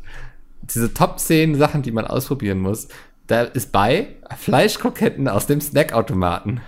[0.62, 2.90] diese Top 10 Sachen, die man ausprobieren muss,
[3.30, 6.62] da ist bei Fleischkroketten aus dem Snackautomaten.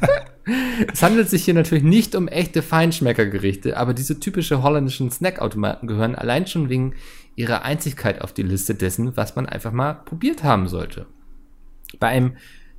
[0.92, 6.16] es handelt sich hier natürlich nicht um echte Feinschmeckergerichte, aber diese typische holländischen Snackautomaten gehören
[6.16, 6.94] allein schon wegen
[7.36, 11.06] ihrer Einzigkeit auf die Liste dessen, was man einfach mal probiert haben sollte.
[12.00, 12.36] Bei einem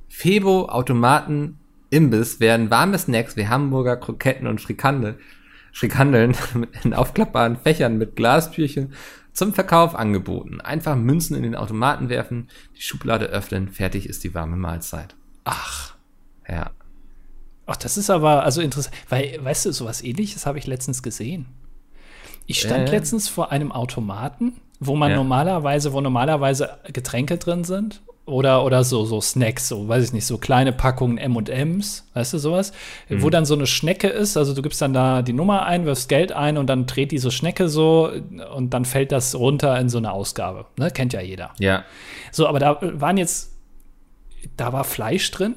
[0.08, 5.18] Febo-Automaten Imbiss werden warme Snacks wie Hamburger, Kroketten und Frikandel,
[5.72, 6.36] Frikandeln
[6.84, 8.92] in aufklappbaren Fächern mit Glastürchen
[9.32, 10.60] zum Verkauf angeboten.
[10.60, 15.14] Einfach Münzen in den Automaten werfen, die Schublade öffnen, fertig ist die warme Mahlzeit.
[15.44, 15.94] Ach.
[16.48, 16.70] Ja.
[17.66, 21.46] Ach, das ist aber also interessant, weil, weißt du, sowas ähnliches habe ich letztens gesehen.
[22.46, 22.92] Ich stand Äh.
[22.92, 25.16] letztens vor einem Automaten, wo man Ja.
[25.16, 30.26] normalerweise, wo normalerweise Getränke drin sind oder, oder so, so Snacks, so, weiß ich nicht,
[30.26, 32.72] so kleine Packungen M&M's, weißt du, sowas,
[33.08, 36.08] wo dann so eine Schnecke ist, also du gibst dann da die Nummer ein, wirfst
[36.08, 38.12] Geld ein und dann dreht diese Schnecke so
[38.54, 41.50] und dann fällt das runter in so eine Ausgabe, ne, kennt ja jeder.
[41.58, 41.84] Ja.
[42.30, 43.52] So, aber da waren jetzt,
[44.56, 45.56] da war Fleisch drin,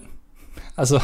[0.76, 1.00] also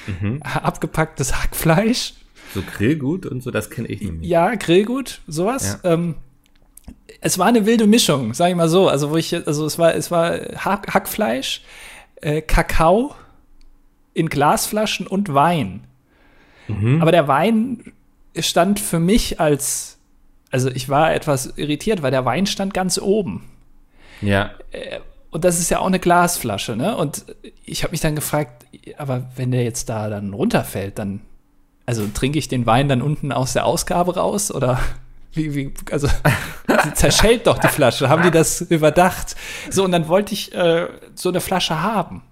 [0.40, 2.14] abgepacktes Hackfleisch,
[2.54, 4.28] So Grillgut und so, das kenne ich nämlich.
[4.30, 5.78] ja, Grillgut, sowas.
[5.84, 6.14] Ähm,
[7.20, 8.88] es war eine wilde Mischung, sag ich mal so.
[8.88, 11.62] Also wo ich, also es war, es war Hack, Hackfleisch,
[12.16, 13.14] äh, Kakao
[14.14, 15.84] in Glasflaschen und Wein.
[17.00, 17.92] Aber der Wein
[18.38, 19.98] stand für mich als,
[20.50, 23.48] also ich war etwas irritiert, weil der Wein stand ganz oben.
[24.20, 24.50] Ja.
[25.30, 26.96] Und das ist ja auch eine Glasflasche, ne?
[26.96, 27.24] Und
[27.64, 28.66] ich habe mich dann gefragt,
[28.98, 31.20] aber wenn der jetzt da dann runterfällt, dann,
[31.86, 34.78] also trinke ich den Wein dann unten aus der Ausgabe raus oder
[35.32, 36.08] wie, wie, also
[36.94, 38.08] zerschellt doch die Flasche.
[38.08, 39.36] Haben die das überdacht?
[39.70, 42.22] So, und dann wollte ich äh, so eine Flasche haben.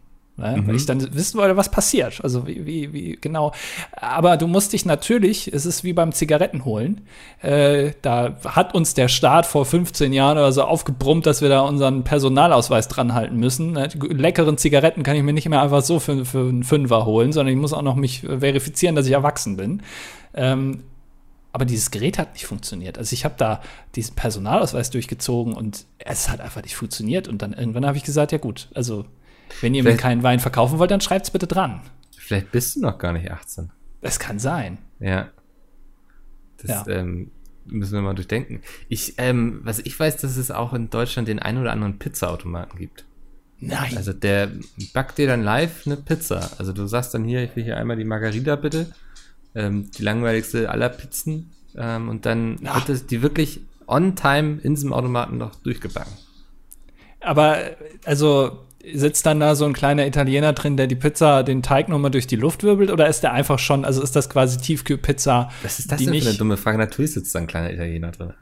[0.40, 0.62] Ne?
[0.64, 2.20] Weil ich dann wissen wollte, was passiert.
[2.22, 3.52] Also wie, wie, wie, genau.
[3.92, 7.02] Aber du musst dich natürlich, es ist wie beim Zigarettenholen,
[7.42, 11.60] äh, da hat uns der Staat vor 15 Jahren oder so aufgebrummt, dass wir da
[11.60, 13.72] unseren Personalausweis dran halten müssen.
[13.72, 13.88] Ne?
[13.94, 17.54] Leckeren Zigaretten kann ich mir nicht mehr einfach so für, für einen Fünfer holen, sondern
[17.54, 19.82] ich muss auch noch mich verifizieren, dass ich erwachsen bin.
[20.32, 20.84] Ähm,
[21.52, 22.98] aber dieses Gerät hat nicht funktioniert.
[22.98, 23.62] Also ich habe da
[23.94, 27.28] diesen Personalausweis durchgezogen und es hat einfach nicht funktioniert.
[27.28, 29.06] Und dann irgendwann habe ich gesagt, ja gut, also
[29.60, 31.82] Wenn ihr mir keinen Wein verkaufen wollt, dann schreibt's bitte dran.
[32.16, 33.70] Vielleicht bist du noch gar nicht 18.
[34.00, 34.78] Es kann sein.
[35.00, 35.30] Ja.
[36.58, 37.32] Das ähm,
[37.64, 38.62] müssen wir mal durchdenken.
[38.88, 42.78] Ich, ähm, was ich weiß, dass es auch in Deutschland den einen oder anderen Pizzaautomaten
[42.78, 43.04] gibt.
[43.58, 43.96] Nein.
[43.96, 44.50] Also der
[44.94, 46.50] backt dir dann live eine Pizza.
[46.58, 48.92] Also du sagst dann hier, ich will hier einmal die Margarita bitte.
[49.54, 51.50] Ähm, die langweiligste aller Pizzen.
[51.76, 52.76] Ähm, und dann Ach.
[52.76, 56.12] wird es die wirklich on time in diesem Automaten noch durchgebacken.
[57.20, 57.58] Aber
[58.04, 58.60] also
[58.94, 62.26] sitzt dann da so ein kleiner Italiener drin, der die Pizza, den Teig nochmal durch
[62.26, 62.90] die Luft wirbelt?
[62.90, 65.50] Oder ist der einfach schon, also ist das quasi Tiefkühlpizza?
[65.62, 66.78] Was ist das die denn für eine nicht- dumme Frage?
[66.78, 68.32] Natürlich sitzt da ein kleiner Italiener drin.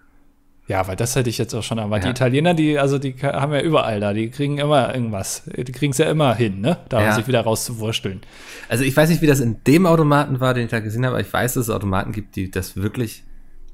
[0.69, 1.79] Ja, weil das hätte ich jetzt auch schon.
[1.79, 2.11] Aber die Ja.
[2.11, 5.43] Italiener, die, also die haben ja überall da, die kriegen immer irgendwas.
[5.47, 6.77] Die kriegen es ja immer hin, ne?
[6.91, 7.13] Da Ja.
[7.15, 8.21] sich wieder rauszuwursteln.
[8.69, 11.17] Also ich weiß nicht, wie das in dem Automaten war, den ich da gesehen habe,
[11.17, 13.25] aber ich weiß, dass es Automaten gibt, die das wirklich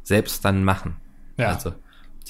[0.05, 0.97] selbst dann machen.
[1.37, 1.49] Ja.
[1.49, 1.73] Also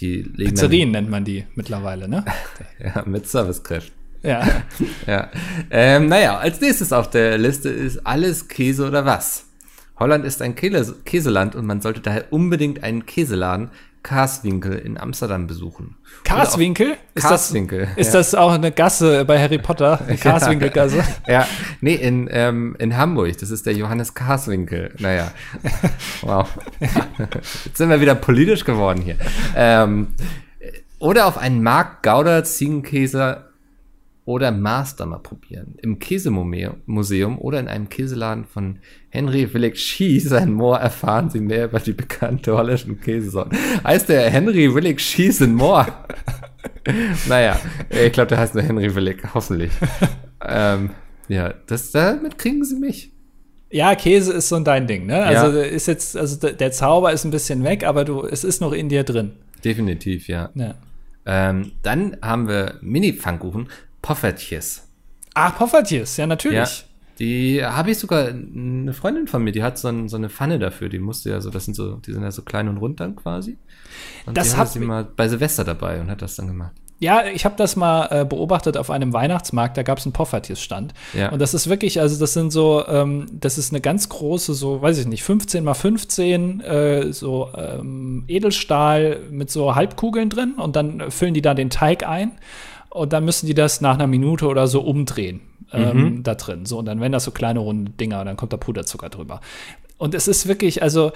[0.01, 2.25] die legen Pizzerien nennt man die mittlerweile, ne?
[2.83, 3.95] Ja, mit Servicekräften.
[4.23, 4.47] ja.
[5.07, 5.29] Ja.
[5.71, 9.45] Ähm, naja, als nächstes auf der Liste ist alles Käse oder was.
[9.99, 13.71] Holland ist ein Käse Käseland und man sollte daher unbedingt einen Käseladen
[14.05, 15.97] Karswinkel in Amsterdam besuchen.
[16.25, 16.99] Karswinkel?
[17.15, 18.21] Ist Karswinkel, Das, ist ja.
[18.21, 19.99] das auch eine Gasse bei Harry Potter?
[20.21, 21.03] Karswinkelgasse?
[21.27, 21.49] Ja,
[21.81, 23.39] nee, in, ähm, in Hamburg.
[23.39, 24.95] Das ist der Johannes Karswinkel.
[24.99, 25.33] Naja.
[26.23, 26.49] Wow.
[27.65, 29.17] Jetzt sind wir wieder politisch geworden hier.
[29.57, 30.15] Ähm,
[30.99, 33.45] oder auf einen Mark Gouda Ziegenkäse
[34.27, 35.75] oder Master mal probieren.
[35.83, 38.79] Im Käsemuseum oder in einem Käseladen von
[39.11, 43.57] Henry Willig Cheese in Moor erfahren Sie mehr über die bekannte holländischen Käsesorten.
[43.85, 45.87] Heißt der Henry Willig Cheese in Moor?
[47.29, 47.59] naja,
[47.91, 49.73] ich glaube, der heißt nur Henry Willig, hoffentlich.
[50.47, 50.91] ähm,
[51.29, 53.11] ja, das, damit kriegen Sie mich.
[53.71, 55.23] Ja, Käse ist so dein Ding, ne?
[55.23, 55.65] Also Ja.
[55.65, 58.73] ist jetzt, also der- der Zauber ist ein bisschen weg, aber du, es ist noch
[58.73, 59.33] in dir drin.
[59.65, 60.51] Definitiv, ja.
[60.55, 60.75] Ja.
[61.27, 63.69] Ähm, dann haben wir Mini-Pfannkuchen,
[64.05, 64.87] Poffertjes.
[65.33, 66.85] Ach, Poffertjes, ja, Ja, natürlich.
[67.19, 70.59] die habe ich sogar, eine Freundin von mir, die hat so, ein, so eine Pfanne
[70.59, 73.01] dafür, die musste ja so, das sind so, die sind ja so klein und rund
[73.01, 73.57] dann quasi.
[74.27, 76.73] Und Das die hatte sie mal bei Silvester dabei und hat das dann gemacht.
[77.01, 80.93] Ja, ich habe das mal äh, beobachtet auf einem Weihnachtsmarkt, da gab es einen Poffertjes-Stand.
[81.15, 81.33] Ja.
[81.33, 84.83] Und das ist wirklich, also das sind so, ähm, das ist eine ganz große, so,
[84.83, 90.77] weiß ich nicht, 15 mal 15, äh, so ähm, Edelstahl mit so Halbkugeln drin und
[90.77, 92.33] dann füllen die da den Teig ein
[92.95, 95.41] und dann müssen die das nach einer Minute oder so umdrehen.
[95.73, 96.65] Ähm, Da drin.
[96.65, 99.41] So, und dann werden das so kleine runde Dinger und dann kommt da Puderzucker drüber.
[99.99, 101.11] Und es ist wirklich, also,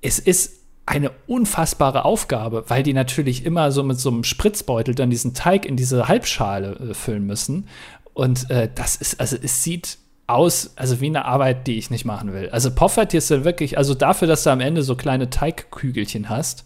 [0.00, 0.52] es ist
[0.86, 5.66] eine unfassbare Aufgabe, weil die natürlich immer so mit so einem Spritzbeutel dann diesen Teig
[5.66, 7.66] in diese Halbschale äh, füllen müssen.
[8.14, 12.04] Und äh, das ist, also es sieht aus, also wie eine Arbeit, die ich nicht
[12.04, 12.48] machen will.
[12.50, 16.65] Also Poffertjes sind wirklich, also dafür, dass du am Ende so kleine Teigkügelchen hast,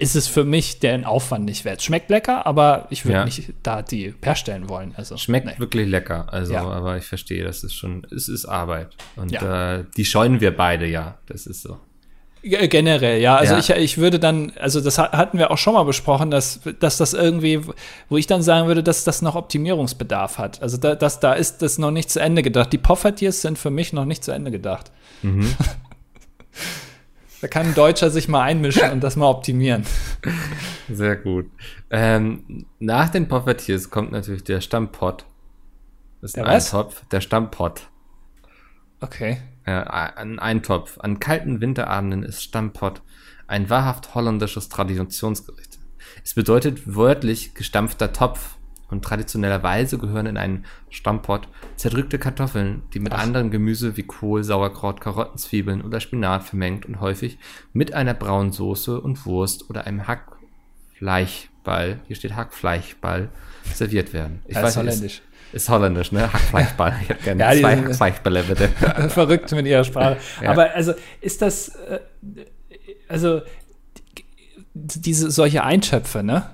[0.00, 1.82] ist es für mich den Aufwand nicht wert.
[1.82, 3.24] Schmeckt lecker, aber ich würde Ja.
[3.24, 4.94] nicht da die herstellen wollen.
[4.96, 5.58] Also, Schmeckt nee.
[5.58, 6.62] wirklich lecker, also, Ja.
[6.68, 8.96] aber ich verstehe, das ist schon, es ist Arbeit.
[9.16, 9.76] Und Ja.
[9.78, 11.78] äh, die scheuen wir beide ja, das ist so.
[12.44, 13.34] G- Generell, ja.
[13.34, 13.56] Also.
[13.56, 16.96] Ich, ich würde dann, also das ha- hatten wir auch schon mal besprochen, dass, dass
[16.96, 17.62] das irgendwie,
[18.08, 20.62] wo ich dann sagen würde, dass das noch Optimierungsbedarf hat.
[20.62, 22.72] Also da, das, da ist das noch nicht zu Ende gedacht.
[22.72, 24.92] Die Poffertiers sind für mich noch nicht zu Ende gedacht.
[25.22, 25.52] Mhm.
[27.40, 29.84] da kann ein Deutscher sich mal einmischen und das mal optimieren.
[30.90, 31.50] Sehr gut.
[31.90, 35.24] Ähm, nach den Poffertjes kommt natürlich der Stammpott.
[36.20, 36.74] Das ist Der ein was?
[36.74, 37.88] Eintopf, der Stammpott.
[39.00, 39.38] Okay.
[39.66, 40.98] Ja, ein Eintopf.
[40.98, 43.02] An kalten Winterabenden ist Stammpott
[43.46, 45.78] ein wahrhaft holländisches Traditionsgericht.
[46.24, 48.57] Es bedeutet wörtlich gestampfter Topf
[48.90, 51.46] und traditionellerweise gehören in einen Stammpott
[51.76, 53.22] zerdrückte Kartoffeln, die mit Ach.
[53.22, 57.38] anderem Gemüse wie Kohl, Sauerkraut, Karotten, Zwiebeln oder Spinat vermengt und häufig
[57.72, 63.28] mit einer braunen Soße und Wurst oder einem Hackfleischball, hier steht Hackfleischball,
[63.74, 64.42] serviert werden.
[64.46, 65.22] Ich Das nicht, holländisch.
[65.52, 66.32] Ist, ist holländisch, ne?
[66.32, 66.94] Hackfleischball.
[67.02, 68.68] Ich hätte gerne Ja, zwei sind- Hackfleischbälle, bitte.
[69.10, 70.16] Verrückt mit ihrer Sprache.
[70.42, 70.50] Ja.
[70.52, 72.00] Aber also ist das, äh,
[73.08, 73.42] also
[74.74, 76.50] die- diese solche Eintöpfe, ne?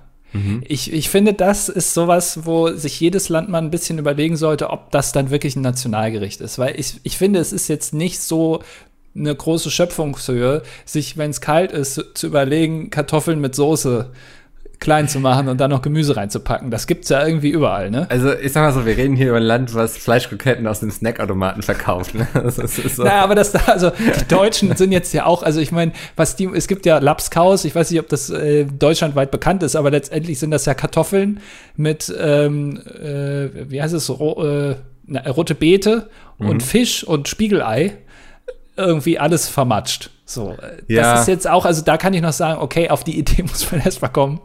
[0.67, 4.71] Ich, ich finde, das ist sowas, wo sich jedes Land mal ein bisschen überlegen sollte,
[4.71, 6.59] ob das dann wirklich ein Nationalgericht ist.
[6.59, 8.61] Weil ich, ich finde, es ist jetzt nicht so
[9.17, 14.11] eine große Schöpfungshöhe, sich, wenn es kalt ist, zu überlegen, Kartoffeln mit Soße
[14.81, 16.71] klein zu machen und dann noch Gemüse reinzupacken.
[16.71, 18.07] Das gibt's ja irgendwie überall, ne?
[18.11, 20.91] Also, ich sag mal so, wir reden hier über ein Land, was Fleischkroketten aus dem
[20.91, 22.15] Snackautomaten verkauft.
[22.15, 22.27] Ne?
[22.45, 23.05] Das ist, ist so.
[23.05, 26.37] Na, aber das da, also die Deutschen sind jetzt ja auch, also ich meine, was
[26.37, 29.91] die, es gibt ja Lapskaus, ich weiß nicht, ob das äh, deutschlandweit bekannt ist, aber
[29.91, 31.41] letztendlich sind das ja Kartoffeln
[31.77, 37.99] mit, ähm, äh, wie heißt es, ro äh, na, rote Beete und Fisch und Spiegelei.
[38.77, 40.11] Irgendwie alles vermatscht.
[40.27, 41.13] So, äh, Ja.
[41.13, 43.71] das ist jetzt auch, also da kann ich noch sagen, okay, auf die Idee muss
[43.71, 44.41] man erst mal kommen.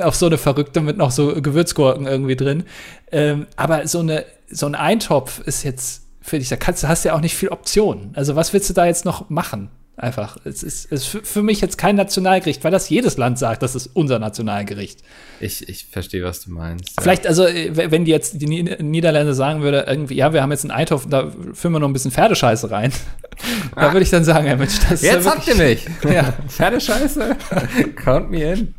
[0.00, 2.64] auf so eine verrückte mit noch so Gewürzgurken irgendwie drin.
[3.12, 7.04] Ähm, aber so eine, so ein Eintopf ist jetzt, finde ich, da kannst du, hast
[7.04, 8.12] ja auch nicht viel Optionen.
[8.14, 9.70] Also was willst du da jetzt noch machen?
[10.02, 10.38] Einfach.
[10.44, 13.74] Es ist, es ist für, mich jetzt kein Nationalgericht, weil das jedes Land sagt, das
[13.74, 15.00] ist unser Nationalgericht.
[15.40, 16.88] Ich, ich verstehe, was du meinst.
[16.96, 17.02] ja.
[17.02, 20.52] Vielleicht, also, äh, wenn die jetzt die Ni- Niederländer sagen würde, irgendwie, ja, wir haben
[20.52, 22.92] jetzt einen Eintopf, da füllen wir noch ein bisschen Pferdescheiße rein.
[23.76, 25.86] da würde ich dann sagen, ja, Mensch, das ist Jetzt ja habt ihr mich.
[26.10, 26.32] Ja.
[26.48, 27.36] Pferdescheiße.
[27.96, 28.74] Count me in.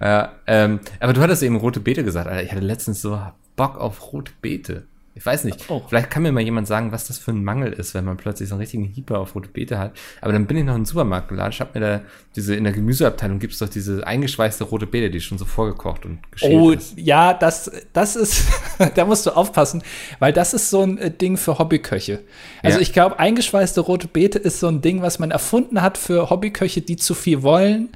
[0.00, 2.28] Ja, ähm, aber du hattest eben rote Beete gesagt.
[2.28, 3.20] Alter, ich hatte letztens so
[3.56, 4.84] Bock auf rote Beete.
[5.14, 5.68] Ich weiß nicht.
[5.68, 5.82] Oh.
[5.88, 8.48] Vielleicht kann mir mal jemand sagen, was das für ein Mangel ist, wenn man plötzlich
[8.48, 9.92] so einen richtigen Hieper auf rote Beete hat.
[10.22, 11.52] Aber dann bin ich noch in den Supermarkt geladen.
[11.52, 12.00] Ich habe mir da
[12.34, 16.06] diese, in der Gemüseabteilung gibt es doch diese eingeschweißte rote Beete, die schon so vorgekocht
[16.06, 16.94] und geschält Oh, ist.
[16.98, 18.44] ja, das, das ist,
[18.94, 19.82] da musst du aufpassen,
[20.18, 22.20] weil das ist so ein äh, Ding für Hobbyköche.
[22.62, 22.82] Also Ja.
[22.82, 26.80] ich glaube, eingeschweißte rote Beete ist so ein Ding, was man erfunden hat für Hobbyköche,
[26.80, 27.90] die zu viel wollen,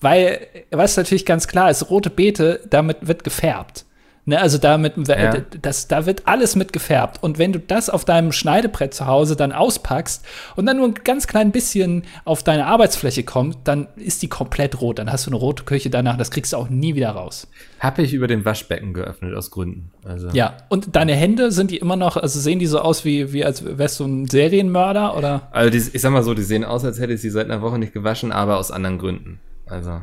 [0.00, 3.86] weil, was natürlich ganz klar ist, rote Beete, damit wird gefärbt.
[4.26, 5.36] Ne, also damit, Ja.
[5.60, 7.22] das, da wird alles mit gefärbt.
[7.22, 10.24] Und wenn du das auf deinem Schneidebrett zu Hause dann auspackst
[10.56, 14.80] und dann nur ein ganz klein bisschen auf deine Arbeitsfläche kommt, dann ist die komplett
[14.80, 14.98] rot.
[14.98, 17.48] Dann hast du eine rote Küche danach, das kriegst du auch nie wieder raus.
[17.80, 19.90] Habe ich über dem Waschbecken geöffnet, aus Gründen.
[20.04, 23.34] Also, Ja, und deine Hände sind die immer noch, also sehen die so aus wie,
[23.34, 25.48] wie als wärst du ein Serienmörder oder?
[25.50, 27.60] Also die, ich sag mal so, die sehen aus, als hätte ich sie seit einer
[27.60, 29.38] Woche nicht gewaschen, aber aus anderen Gründen.
[29.66, 30.00] Also,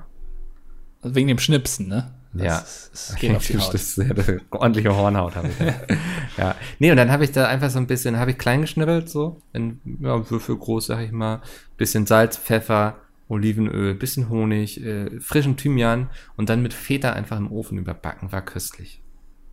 [1.01, 2.12] Also wegen dem Schnipsen, ne?
[2.34, 2.60] Das, Ja.
[2.91, 3.76] Das, das geht auf die Das Haut.
[3.76, 5.60] ist sehr eine ordentliche Hornhaut habe ich.
[5.60, 5.74] Ja.
[6.38, 6.56] ja.
[6.80, 9.41] Nee, und dann habe ich da einfach so ein bisschen, habe ich klein geschnibbelt, so,
[9.54, 11.41] in ja, Würfel groß, sag ich mal,
[11.78, 17.52] bisschen Salz, Pfeffer, Olivenöl, bisschen Honig, äh, frischen Thymian und dann mit Feta einfach im
[17.52, 19.02] Ofen überbacken, war köstlich.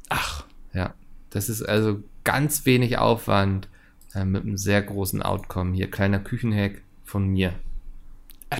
[0.08, 0.94] Ach, Ja,
[1.30, 3.68] das ist also ganz wenig Aufwand
[4.14, 5.74] äh, mit einem sehr großen Outcome.
[5.74, 7.52] Hier kleiner Küchenhack von mir.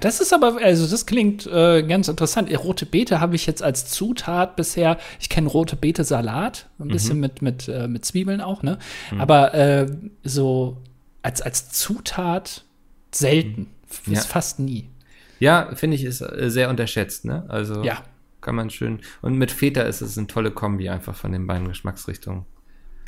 [0.00, 2.50] Das ist aber, also das klingt äh, ganz interessant.
[2.58, 4.98] Rote Beete habe ich jetzt als Zutat bisher.
[5.18, 8.78] Ich kenne rote Beete Salat, ein bisschen mit, mit, äh, mit Zwiebeln auch, ne?
[9.18, 9.86] Aber äh,
[10.24, 10.76] so
[11.22, 12.64] als, als Zutat
[13.12, 13.68] selten.
[13.90, 14.20] F- Ja.
[14.20, 14.90] Fast nie.
[15.40, 17.44] Ja, finde ich, ist äh, sehr unterschätzt, ne?
[17.48, 18.02] Also Ja.
[18.42, 19.00] kann man schön.
[19.22, 22.44] Und mit Feta ist es eine tolle Kombi einfach von den beiden Geschmacksrichtungen.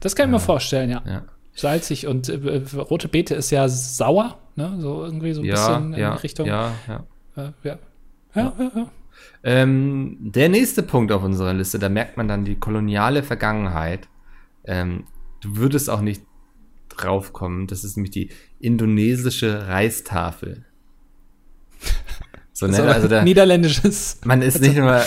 [0.01, 1.03] Das kann ich mir vorstellen, ja.
[1.07, 1.23] Ja.
[1.55, 4.77] Salzig und äh, rote Beete ist ja sauer, ne?
[4.81, 6.47] So irgendwie so ein Ja, bisschen ja, in die Richtung.
[6.47, 7.05] ja, ja.
[7.37, 7.79] Äh, ja.
[8.35, 8.91] Ja, ja, ja.
[9.43, 14.09] Ähm, der nächste Punkt auf unserer Liste, da merkt man dann die koloniale Vergangenheit.
[14.65, 15.05] Ähm,
[15.41, 16.23] du würdest auch nicht
[16.89, 17.67] draufkommen.
[17.67, 20.65] Das ist nämlich die indonesische Reistafel.
[22.61, 22.75] So, ne?
[22.77, 24.19] So, Also da, niederländisches.
[24.25, 25.01] man ist nicht nur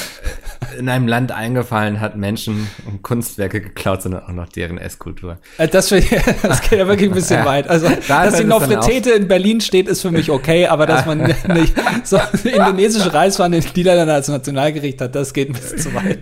[0.79, 5.37] in einem Land eingefallen, hat Menschen und Kunstwerke geklaut, sondern auch noch deren Esskultur.
[5.59, 5.89] Äh, Das,
[6.41, 7.45] das geht ja wirklich ein bisschen Ja.
[7.45, 7.67] weit.
[7.69, 11.19] Also, Da dass die Nofretete in Berlin steht, ist für mich okay, aber dass man
[11.53, 15.93] nicht so eine indonesische Reisfahne in Niederlande als Nationalgericht hat, das geht ein bisschen zu
[15.93, 16.19] weit.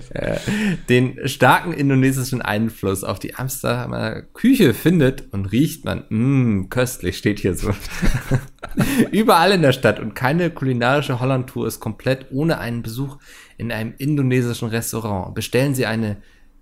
[0.89, 7.39] den starken indonesischen Einfluss auf die Amsterdamer Küche findet und riecht man, mh, köstlich steht
[7.39, 7.71] hier so.
[9.11, 13.17] Überall in der Stadt und keine kulinarische Hollandtour ist komplett ohne einen Besuch
[13.57, 15.33] in einem indonesischen Restaurant.
[15.33, 16.17] Bestellen Sie eine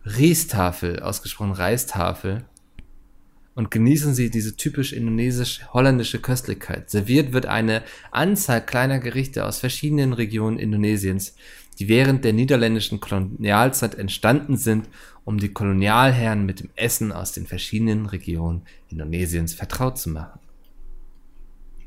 [0.05, 2.45] Riestafel, ausgesprochen Reistafel,
[3.59, 6.89] und genießen Sie diese typisch indonesisch-holländische Köstlichkeit.
[6.89, 11.35] Serviert wird eine Anzahl kleiner Gerichte aus verschiedenen Regionen Indonesiens,
[11.77, 14.87] die während der niederländischen Kolonialzeit entstanden sind,
[15.25, 20.39] um die Kolonialherren mit dem Essen aus den verschiedenen Regionen Indonesiens vertraut zu machen.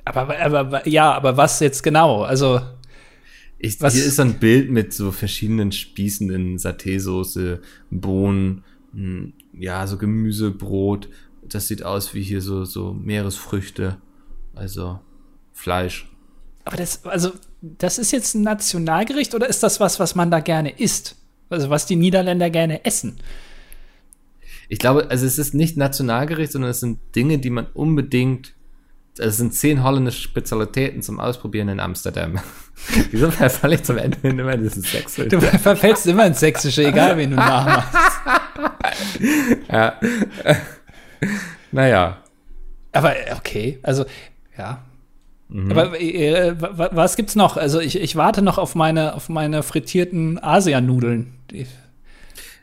[0.04, 2.22] Aber, aber, ja, aber was jetzt genau?
[2.22, 2.60] Also,
[3.58, 7.60] Ich, Was- hier ist ein Bild mit so verschiedenen Spießen in Saté-Soße,
[7.90, 11.08] Bohnen, mh, ja, so Gemüse, Brot.
[11.48, 13.98] Das sieht aus wie hier so, so Meeresfrüchte,
[14.54, 14.98] also
[15.52, 16.08] Fleisch.
[16.64, 20.40] aber das, also, das ist jetzt ein Nationalgericht oder ist das was, was man da
[20.40, 21.16] gerne isst?
[21.50, 23.18] Also, was die Niederländer gerne essen?
[24.68, 28.54] Ich glaube, also es ist nicht Nationalgericht, sondern es sind Dinge, die man unbedingt.
[29.18, 32.40] Es sind zehn holländische Spezialitäten zum Ausprobieren in Amsterdam.
[33.10, 35.28] Wieso verfalle ich zum Ende hin immer dieses Sexual?
[35.28, 37.94] Du verfällst immer ins Sächsische, egal wen du nachmachst.
[39.70, 39.94] Ja.
[41.70, 42.18] naja.
[42.92, 44.04] Aber äh, okay, also
[44.58, 44.82] ja.
[45.48, 45.70] Mhm.
[45.70, 47.56] Aber äh, wa- was gibt's noch?
[47.56, 51.34] Also ich, ich warte noch auf meine auf meine frittierten Asianudeln.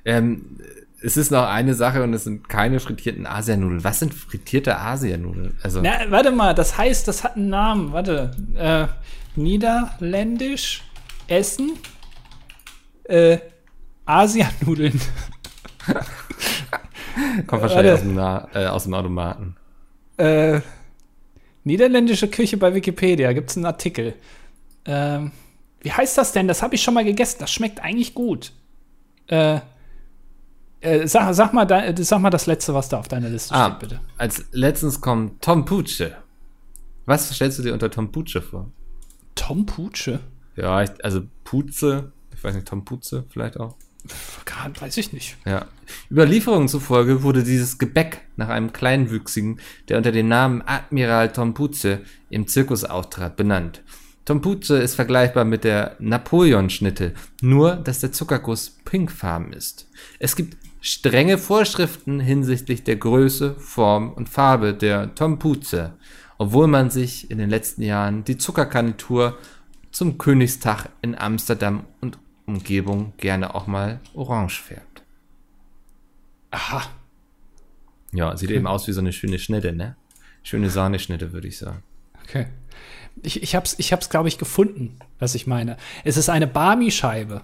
[0.06, 0.58] Ähm,
[1.02, 3.84] es ist noch eine Sache und es sind keine frittierten Asianudeln.
[3.84, 5.58] Was sind frittierte Asianudeln?
[5.64, 7.94] Also, Na, warte mal, das heißt, das hat einen Namen.
[7.94, 8.88] Warte, äh,
[9.36, 10.84] Niederländisch
[11.28, 11.72] Essen
[13.04, 13.38] äh,
[14.06, 15.00] Asianudeln.
[17.48, 19.56] kommt wahrscheinlich aus dem, Na äh, aus dem Automaten.
[20.18, 20.62] Äh,
[21.64, 24.16] Niederländische Küche bei Wikipedia, gibt es einen Artikel.
[24.86, 25.32] Ähm,
[25.82, 26.48] wie heißt das denn?
[26.48, 27.38] Das habe ich schon mal gegessen.
[27.40, 28.52] Das schmeckt eigentlich gut.
[29.28, 29.60] Äh,
[30.82, 33.68] äh, sag, sag, mal, da, sag mal das letzte, was da auf deiner Liste Ah,
[33.68, 34.02] steht, bitte.
[34.18, 36.12] als letztens kommt Tom Pucce.
[37.06, 38.72] Was stellst du dir unter Tom Pucce vor?
[39.36, 40.20] Tom Putsche?
[40.56, 43.76] Ja, ich, also Puze, ich weiß nicht, Tom Puze vielleicht auch.
[44.46, 45.38] Gar- Weiß ich nicht.
[45.46, 45.66] Ja.
[46.12, 52.02] Überlieferungen zufolge wurde dieses Gebäck nach einem Kleinwüchsigen, der unter dem Namen Admiral Tom Puze
[52.30, 53.82] im Zirkus auftrat, benannt.
[54.26, 59.88] Tom Puze ist vergleichbar mit der Napoleon-Schnitte, nur dass der Zuckerguss pinkfarben ist.
[60.20, 65.94] Es gibt strenge Vorschriften hinsichtlich der Größe, Form und Farbe der Tom Puze,
[66.38, 69.38] obwohl man sich in den letzten Jahren die Zuckergarnitur
[69.92, 75.04] zum Königstag in Amsterdam und Umgebung gerne auch mal orange färbt.
[76.52, 76.84] Aha.
[78.12, 79.96] Ja, sieht eben aus wie so eine schöne Schnitte, ne?
[80.42, 81.84] Schöne Sahneschnitte, würde ich sagen.
[82.24, 82.48] Okay.
[83.22, 85.78] Ich, ich hab's, ich hab's glaube ich, gefunden, was ich meine.
[86.04, 87.42] Es ist eine Barmi-Scheibe.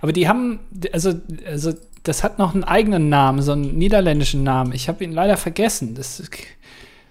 [0.00, 0.60] Aber die haben,
[0.92, 1.74] also, also,
[2.04, 4.72] das hat noch einen eigenen Namen, so einen niederländischen Namen.
[4.72, 5.94] Ich habe ihn leider vergessen.
[5.94, 6.22] Das,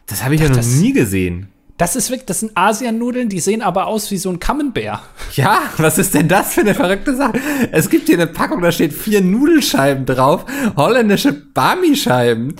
[0.07, 1.47] Das habe ich ja noch Das- nie gesehen.
[1.77, 4.99] das ist wirklich, das sind Asiennudeln, die sehen aber aus wie so ein Camembert.
[5.35, 7.33] Ja, was ist denn das für eine verrückte Sache?
[7.71, 12.55] Es gibt hier eine Packung, da steht vier Nudelscheiben drauf, holländische Barmi-Scheiben.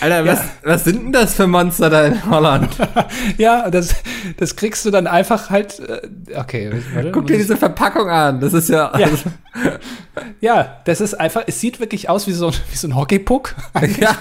[0.00, 2.68] Alter, was, was sind denn das für Monster da in Holland?
[3.38, 3.94] Ja, das,
[4.36, 5.78] das kriegst du dann einfach halt.
[5.80, 8.40] äh, Okay, warte, Guck dir diese Verpackung an.
[8.40, 8.92] Das ist ja.
[8.98, 9.08] Ja.
[10.40, 13.54] Ja, das ist einfach, es sieht wirklich aus wie so, wie so ein Hockeypuck.
[14.00, 14.16] ja.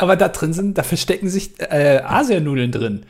[0.00, 3.06] Aber da drin sind, da verstecken sich äh, Asianudeln drin.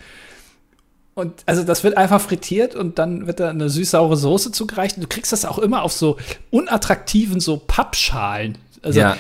[1.15, 4.97] Und also das wird einfach frittiert und dann wird da eine süß-saure Soße zugereicht.
[4.97, 6.17] Und du kriegst das auch immer auf so
[6.51, 8.59] unattraktiven so Pappschalen.
[8.83, 9.17] Also, Ja.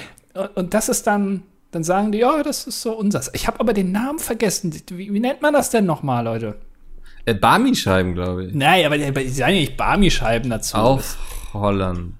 [0.54, 3.30] Und das ist dann, dann sagen die, ja, das ist so unsers.
[3.34, 4.74] Ich habe aber den Namen vergessen.
[4.90, 6.56] Wie, wie nennt man das denn nochmal, Leute?
[7.26, 8.54] Äh, Barmi-Scheiben, glaube ich.
[8.54, 10.76] Nein, aber die die sagen ja nicht Barmi-Scheiben dazu.
[10.76, 11.16] Auf
[11.52, 12.14] Holland.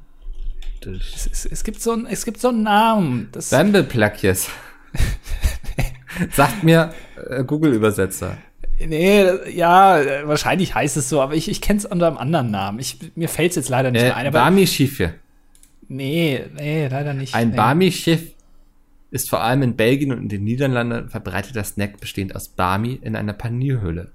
[0.84, 3.28] Es, es, es, gibt so ein, es gibt so einen Namen.
[3.32, 4.48] Das, Bamble-Plakjes.
[6.32, 6.92] Sagt mir
[7.28, 8.36] äh, Google-Übersetzer.
[8.78, 12.78] Nee, ja, wahrscheinlich heißt es so, aber ich, ich kenne es unter einem anderen Namen.
[12.78, 14.32] Ich, mir fällt es jetzt leider nicht Äh, mehr ein.
[14.32, 15.14] Barmi-Schiffe.
[15.88, 17.34] nee, nee, leider nicht.
[17.34, 17.57] Ein nee.
[17.57, 18.32] Barmi-Schiff
[19.11, 23.16] ist vor allem in Belgien und in den Niederlanden verbreiteter Snack bestehend aus Barmi in
[23.16, 24.12] einer Panierhülle.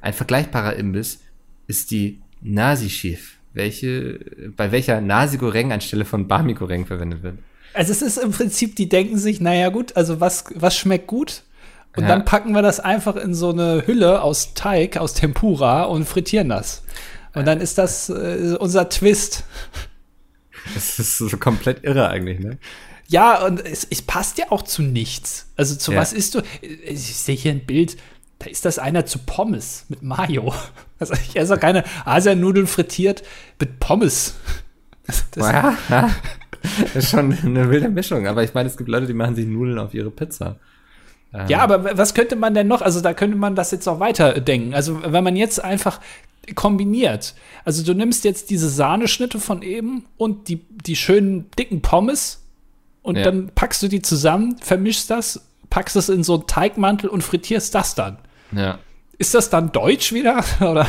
[0.00, 1.20] Ein vergleichbarer Imbiss
[1.66, 4.20] ist die Nasi-Schiff, welche,
[4.56, 7.38] bei welcher Nasi-Goreng anstelle von Barmi-Goreng verwendet wird.
[7.74, 11.42] Also es ist im Prinzip, die denken sich, naja gut, also was, was schmeckt gut?
[11.96, 12.08] Und Ja.
[12.10, 16.48] dann packen wir das einfach in so eine Hülle aus Teig, aus Tempura und frittieren
[16.48, 16.84] das.
[17.34, 19.44] Und dann ist das äh, unser Twist.
[20.74, 22.58] Das ist so komplett irre eigentlich, ne?
[23.08, 25.46] Ja, und es, es passt ja auch zu nichts.
[25.56, 26.00] Also zu Ja.
[26.00, 26.42] was isst du?
[26.60, 27.96] Ich sehe hier ein Bild,
[28.38, 30.52] da ist das einer zu Pommes mit Mayo.
[31.00, 33.22] Also ich esse auch keine Asianudeln frittiert
[33.60, 34.34] mit Pommes.
[35.06, 36.10] Das, das, Ja, ja.
[36.60, 38.26] Das ist schon eine wilde Mischung.
[38.26, 40.56] Aber ich meine, es gibt Leute, die machen sich Nudeln auf ihre Pizza.
[41.32, 42.82] Ähm, Ja, aber was könnte man denn noch?
[42.82, 44.74] Also da könnte man das jetzt auch weiterdenken.
[44.74, 46.00] Also wenn man jetzt einfach
[46.56, 47.36] kombiniert.
[47.64, 52.42] Also du nimmst jetzt diese Sahneschnitte von eben und die, die schönen dicken Pommes
[53.08, 53.24] und Ja.
[53.24, 55.40] dann packst du die zusammen, vermischst das,
[55.70, 58.18] packst es in so einen Teigmantel und frittierst das dann.
[58.52, 58.78] Ja.
[59.18, 60.44] Ist das dann deutsch wieder?
[60.60, 60.86] Oder?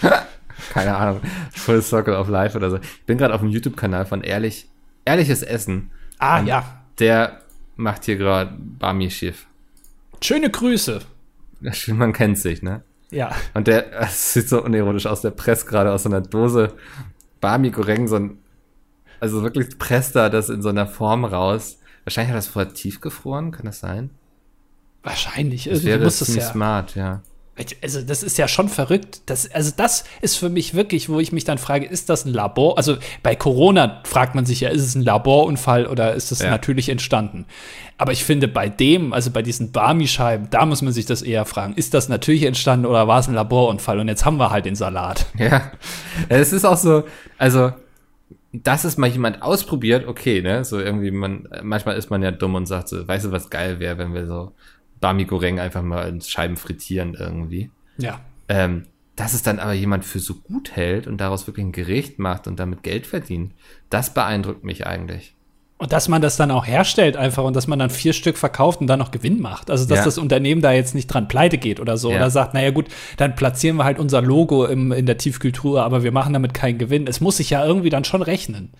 [0.72, 1.20] Keine Ahnung.
[1.54, 2.76] Full Circle of Life oder so.
[2.78, 4.68] Ich bin gerade auf dem YouTube-Kanal von Ehrlich,
[5.04, 5.90] Ehrliches Essen.
[6.18, 6.64] Ah, Und ja.
[6.98, 7.40] Der
[7.76, 9.46] macht hier gerade Barmi-Schiff.
[10.22, 11.00] Schöne Grüße.
[11.88, 12.82] Man kennt sich, ne?
[13.10, 13.32] Ja.
[13.54, 16.72] Und der, sieht so unironisch aus, der presst gerade aus so einer Dose
[17.40, 18.38] Barmi Goreng so ein,
[19.20, 21.78] also wirklich presst da das in so einer Form raus.
[22.04, 24.10] Wahrscheinlich hat er das vorher tiefgefroren, kann das sein?
[25.02, 25.64] Wahrscheinlich.
[25.64, 26.50] Das Irgendwie wäre muss es ziemlich ja.
[26.50, 27.22] smart, ja.
[27.82, 29.22] Also, das ist ja schon verrückt.
[29.26, 32.34] Das, also, das ist für mich wirklich, wo ich mich dann frage, ist das ein
[32.34, 32.76] Labor?
[32.76, 36.50] Also, bei Corona fragt man sich ja, ist es ein Laborunfall oder ist es Ja.
[36.50, 37.46] natürlich entstanden?
[37.96, 41.46] Aber ich finde, bei dem, also bei diesen Barmi-Scheiben, da muss man sich das eher
[41.46, 41.72] fragen.
[41.74, 44.00] Ist das natürlich entstanden oder war es ein Laborunfall?
[44.00, 45.24] Und jetzt haben wir halt den Salat.
[45.38, 45.72] Ja.
[46.28, 47.04] Es ist auch so,
[47.38, 47.72] also,
[48.62, 50.64] dass es mal jemand ausprobiert, okay, ne?
[50.64, 53.80] So irgendwie, man, manchmal ist man ja dumm und sagt so, weißt du, was geil
[53.80, 54.52] wäre, wenn wir so
[55.00, 57.70] Barmi Goreng einfach mal in Scheiben frittieren irgendwie.
[57.98, 58.20] Ja.
[58.48, 62.18] Ähm, dass es dann aber jemand für so gut hält und daraus wirklich ein Gericht
[62.18, 63.54] macht und damit Geld verdient,
[63.88, 65.35] das beeindruckt mich eigentlich.
[65.78, 68.80] Und dass man das dann auch herstellt einfach und dass man dann vier Stück verkauft
[68.80, 69.70] und dann noch Gewinn macht.
[69.70, 70.04] Also, dass Ja.
[70.06, 72.10] das Unternehmen da jetzt nicht dran pleite geht oder so.
[72.10, 72.16] Ja.
[72.16, 72.86] Oder sagt, naja gut,
[73.18, 76.78] dann platzieren wir halt unser Logo im, in der Tiefkultur, aber wir machen damit keinen
[76.78, 77.06] Gewinn.
[77.06, 78.70] Es muss sich ja irgendwie dann schon rechnen.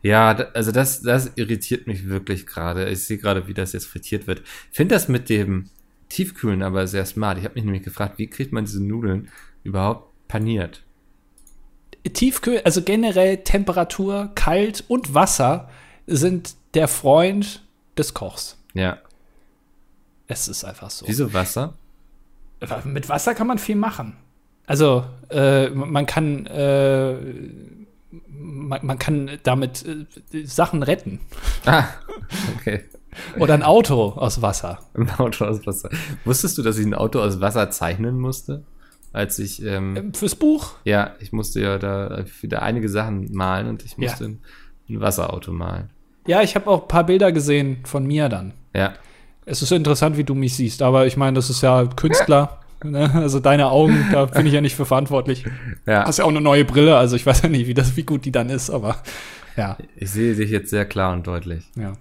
[0.00, 2.88] Ja, also das, das irritiert mich wirklich gerade.
[2.88, 4.40] Ich sehe gerade, wie das jetzt frittiert wird.
[4.70, 5.68] Ich finde das mit dem
[6.08, 7.36] tiefkühlen aber sehr smart.
[7.38, 9.28] Ich habe mich nämlich gefragt, wie kriegt man diese Nudeln
[9.62, 10.82] überhaupt paniert?
[12.12, 15.68] Tiefkühl, also generell Temperatur, kalt und Wasser
[16.06, 17.62] sind der Freund
[17.96, 18.58] des Kochs.
[18.74, 18.98] Ja.
[20.26, 21.06] Es ist einfach so.
[21.06, 21.74] Wieso Wasser?
[22.84, 24.16] Mit Wasser kann man viel machen.
[24.66, 27.14] Also, äh, man kann, äh,
[28.30, 29.84] man, man, kann damit
[30.32, 31.20] äh, Sachen retten.
[31.66, 31.84] Ah,
[32.56, 32.84] okay.
[33.38, 34.78] Oder ein Auto aus Wasser.
[34.94, 35.90] Ein Auto aus Wasser.
[36.24, 38.64] Wusstest du, dass ich ein Auto aus Wasser zeichnen musste?
[39.12, 39.62] Als ich.
[39.62, 40.74] Ähm, Fürs Buch?
[40.84, 44.30] Ja, ich musste ja da wieder einige Sachen malen und ich musste ja.
[44.88, 45.90] Ein, Wasserauto malen.
[46.26, 48.54] Ja, ich habe auch ein paar Bilder gesehen von mir dann.
[48.74, 48.94] Ja.
[49.46, 52.60] Es ist interessant, wie du mich siehst, aber ich meine, das ist ja Künstler.
[52.82, 53.10] Ne?
[53.14, 55.46] Also deine Augen, da bin ich ja nicht für verantwortlich.
[55.86, 56.04] Ja.
[56.04, 58.26] Hast ja auch eine neue Brille, also ich weiß ja nicht, wie, das, wie gut
[58.26, 58.98] die dann ist, aber
[59.56, 59.78] ja.
[59.96, 61.64] Ich sehe dich jetzt sehr klar und deutlich.
[61.76, 61.94] Ja.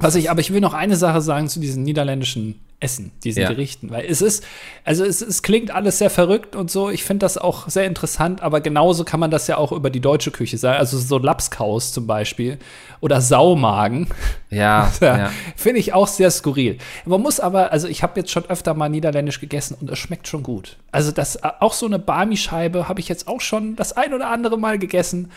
[0.00, 3.48] Was ich, aber ich will noch eine Sache sagen zu diesen niederländischen Essen, diesen ja.
[3.48, 4.44] Gerichten, weil es ist,
[4.84, 6.90] also es, es klingt alles sehr verrückt und so.
[6.90, 10.00] Ich finde das auch sehr interessant, aber genauso kann man das ja auch über die
[10.00, 10.78] deutsche Küche sagen.
[10.78, 12.58] Also so Lapskaus zum Beispiel
[13.00, 14.08] oder Saumagen.
[14.50, 15.16] Ja, ja.
[15.16, 15.30] ja.
[15.56, 16.78] finde ich auch sehr skurril.
[17.06, 20.26] Man muss aber, also ich habe jetzt schon öfter mal niederländisch gegessen und es schmeckt
[20.26, 20.76] schon gut.
[20.90, 24.58] Also das auch so eine Barmi-Scheibe habe ich jetzt auch schon das ein oder andere
[24.58, 25.30] Mal gegessen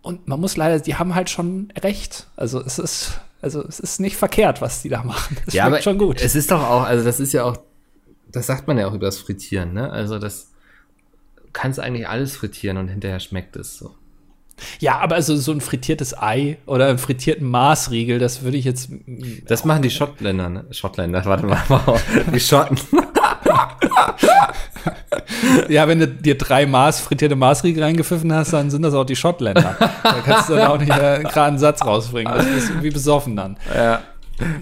[0.00, 2.26] und man muss leider, die haben halt schon recht.
[2.36, 5.36] Also es ist also es ist nicht verkehrt, was die da machen.
[5.46, 6.20] Es ja, aber schon gut.
[6.20, 7.58] Es ist doch auch, also das ist ja auch,
[8.32, 9.90] das sagt man ja auch über das Frittieren, ne?
[9.90, 10.50] Also das
[11.52, 13.94] kannst eigentlich alles frittieren und hinterher schmeckt es so.
[14.80, 18.88] Ja, aber also so ein frittiertes Ei oder einen frittierten Maßriegel, das würde ich jetzt.
[19.46, 20.64] Das machen die Schottländer, ne?
[20.70, 21.62] Schottländer, warte mal,
[22.32, 22.78] die Schotten.
[25.68, 29.16] ja, wenn du dir drei Maß, frittierte Maßriegel reingepfiffen hast, dann sind das auch die
[29.16, 29.76] Schottländer.
[29.78, 32.32] Da kannst du dann auch nicht äh, gerade einen Satz rausbringen.
[32.32, 33.56] Das ist irgendwie besoffen dann.
[33.74, 34.02] Ja.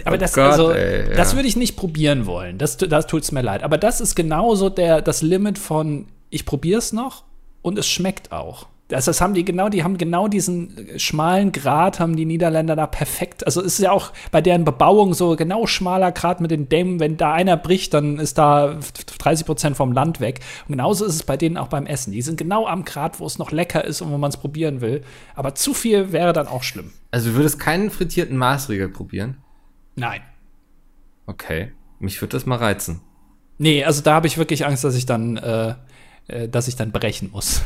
[0.05, 1.17] Aber oh das, Gott, also, ey, ja.
[1.17, 2.59] das würde ich nicht probieren wollen.
[2.59, 3.63] Das, das tut es mir leid.
[3.63, 7.25] Aber das ist genauso der, das Limit von, ich probiere es noch
[7.63, 8.67] und es schmeckt auch.
[8.93, 12.87] Das, das haben die genau, die haben genau diesen schmalen Grat, haben die Niederländer da
[12.87, 13.47] perfekt.
[13.47, 17.01] Also es ist ja auch bei deren Bebauung so genau schmaler Grat mit den Dämmen.
[17.01, 18.79] Wenn da einer bricht, dann ist da
[19.19, 20.41] 30 Prozent vom Land weg.
[20.69, 22.13] Und genauso ist es bei denen auch beim Essen.
[22.13, 24.83] Die sind genau am Grat, wo es noch lecker ist und wo man es probieren
[24.83, 25.03] will.
[25.35, 26.93] Aber zu viel wäre dann auch schlimm.
[27.11, 29.39] Also du würdest keinen frittierten Maßriegel probieren?
[29.97, 30.21] Nein.
[31.27, 31.73] Okay.
[31.99, 33.01] Mich würde das mal reizen.
[33.57, 35.75] Nee, also da habe ich wirklich Angst, dass ich dann äh, äh,
[36.49, 37.63] dass ich dann brechen muss.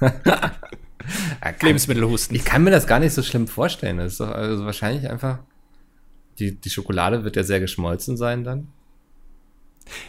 [1.62, 2.36] Lebensmittelhusten.
[2.36, 3.98] Ich kann mir das gar nicht so schlimm vorstellen.
[3.98, 5.38] Das ist doch also wahrscheinlich einfach.
[6.38, 8.68] Die, die Schokolade wird ja sehr geschmolzen sein dann.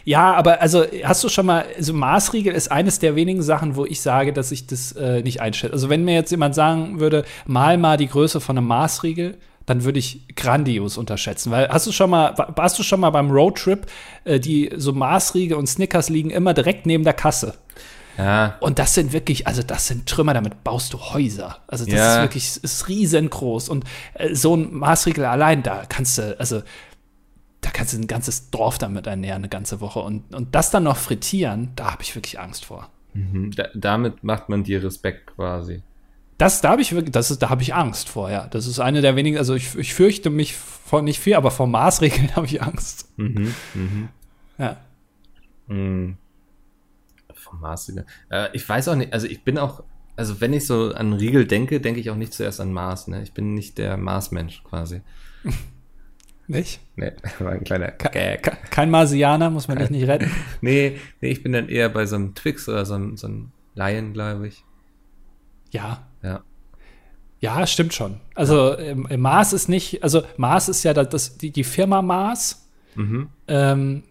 [0.04, 3.84] Ja, aber also hast du schon mal, also Maßriegel ist eines der wenigen Sachen, wo
[3.84, 5.72] ich sage, dass ich das äh, nicht einschätze.
[5.72, 9.36] Also wenn mir jetzt jemand sagen würde, mal mal die Größe von einem Maßriegel,
[9.66, 11.50] dann würde ich grandios unterschätzen.
[11.50, 13.86] Weil hast du schon mal, warst du schon mal beim Roadtrip,
[14.24, 17.54] äh, die so Maßriegel und Snickers liegen immer direkt neben der Kasse.
[18.16, 18.56] Ja.
[18.60, 21.58] Und das sind wirklich, also das sind Trümmer, damit baust du Häuser.
[21.66, 22.14] Also das ja.
[22.14, 23.68] ist wirklich, ist riesengroß.
[23.68, 26.62] Und äh, so ein Maßriegel allein, da kannst du, also
[27.60, 29.98] da kannst du ein ganzes Dorf damit ernähren, eine ganze Woche.
[29.98, 32.88] Und, und das dann noch frittieren, da habe ich wirklich Angst vor.
[33.12, 33.50] Mhm.
[33.54, 35.82] Da, damit macht man dir Respekt quasi.
[36.38, 38.46] Das, da habe ich wirklich, das ist, da habe ich Angst vor, ja.
[38.48, 41.66] Das ist eine der wenigen, also ich, ich fürchte mich vor nicht viel, aber vor
[41.66, 43.08] Maßregeln habe ich Angst.
[43.16, 44.08] Mhm, mhm.
[44.58, 44.76] Ja.
[45.66, 46.16] Mhm.
[47.34, 48.06] Vom Maßregeln.
[48.30, 49.82] Äh, ich weiß auch nicht, also ich bin auch,
[50.16, 53.22] also wenn ich so an Riegel denke, denke ich auch nicht zuerst an Maß, ne?
[53.22, 55.00] Ich bin nicht der Maßmensch quasi.
[56.48, 56.80] Nicht?
[56.94, 58.70] Nee, war ein kleiner Gag.
[58.70, 60.30] Kein Marsianer, muss man dich nicht retten.
[60.60, 63.50] nee, nee, ich bin dann eher bei so einem Twix oder so einem, so einem
[63.74, 64.64] Lion, glaube ich.
[65.70, 66.40] Ja, ja.
[67.40, 68.16] Ja, stimmt schon.
[68.34, 73.28] Also ähm, Mars ist nicht, also Mars ist ja das, die, die Firma Mars mhm.
[73.46, 74.02] ähm,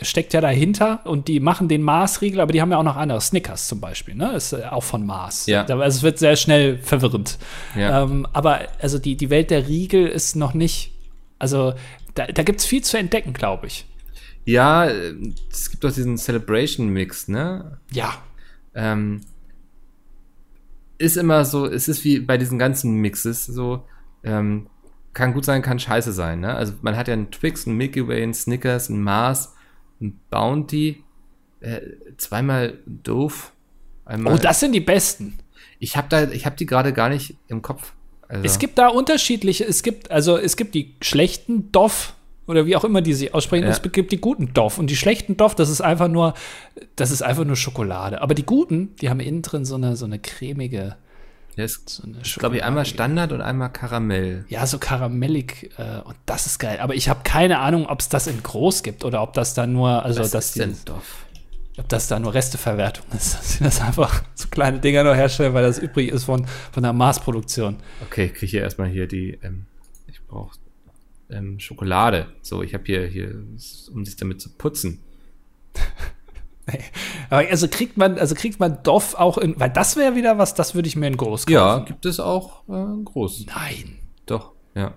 [0.00, 3.20] steckt ja dahinter und die machen den Mars-Riegel, aber die haben ja auch noch andere.
[3.20, 4.32] Snickers zum Beispiel, ne?
[4.32, 5.46] Ist äh, auch von Mars.
[5.46, 5.64] Ja.
[5.64, 7.38] Also es wird sehr schnell verwirrend.
[7.76, 8.04] Ja.
[8.04, 10.92] Ähm, aber also die, die Welt der Riegel ist noch nicht,
[11.38, 11.74] also
[12.14, 13.86] da, da gibt es viel zu entdecken, glaube ich.
[14.44, 17.78] Ja, es gibt doch diesen Celebration-Mix, ne?
[17.92, 18.14] Ja.
[18.74, 19.20] Ähm,
[20.98, 23.84] ist immer so, es ist wie bei diesen ganzen Mixes so,
[24.24, 24.68] ähm,
[25.14, 26.40] kann gut sein, kann scheiße sein.
[26.40, 26.54] Ne?
[26.54, 29.54] Also man hat ja einen Twix, einen Milky Way, einen Snickers, einen Mars,
[30.00, 31.04] einen Bounty,
[31.60, 31.80] äh,
[32.16, 33.52] zweimal doof.
[34.04, 34.34] Einmal.
[34.34, 35.38] Oh, das sind die besten.
[35.78, 37.92] Ich habe da, ich habe die gerade gar nicht im Kopf.
[38.28, 38.44] Also.
[38.44, 42.14] Es gibt da unterschiedliche, es gibt, also es gibt die schlechten Doff
[42.48, 43.64] oder wie auch immer die sich aussprechen.
[43.64, 43.70] Ja.
[43.70, 46.34] Es gibt die guten Doff und die schlechten Doff, das ist einfach nur,
[46.96, 48.22] das ist einfach nur Schokolade.
[48.22, 50.96] Aber die guten, die haben innen drin so eine, so eine cremige,
[51.56, 54.44] ist, So eine glaube ich, einmal Standard und einmal Karamell.
[54.48, 56.78] Ja, so karamellig äh, und das ist geil.
[56.80, 59.66] Aber ich habe keine Ahnung, ob es das in groß gibt oder ob das da
[59.66, 61.26] nur, also Was dass ist die, denn Doff?
[61.76, 65.52] ob das da nur Resteverwertung ist, dass sie das einfach so kleine Dinger nur herstellen,
[65.52, 67.76] weil das übrig ist von, von der Maßproduktion.
[68.04, 69.66] Okay, ich kriege hier erstmal hier die, ähm,
[70.06, 70.56] ich brauche
[71.30, 72.26] ähm, Schokolade.
[72.42, 73.34] So, ich habe hier, hier,
[73.92, 75.00] um sich damit zu putzen.
[77.30, 80.54] Aber also kriegt man, also kriegt man Doff auch in, weil das wäre wieder was,
[80.54, 81.52] das würde ich mir in groß kaufen.
[81.52, 83.46] Ja, gibt es auch äh, groß.
[83.46, 83.98] Nein.
[84.26, 84.94] Doch, ja.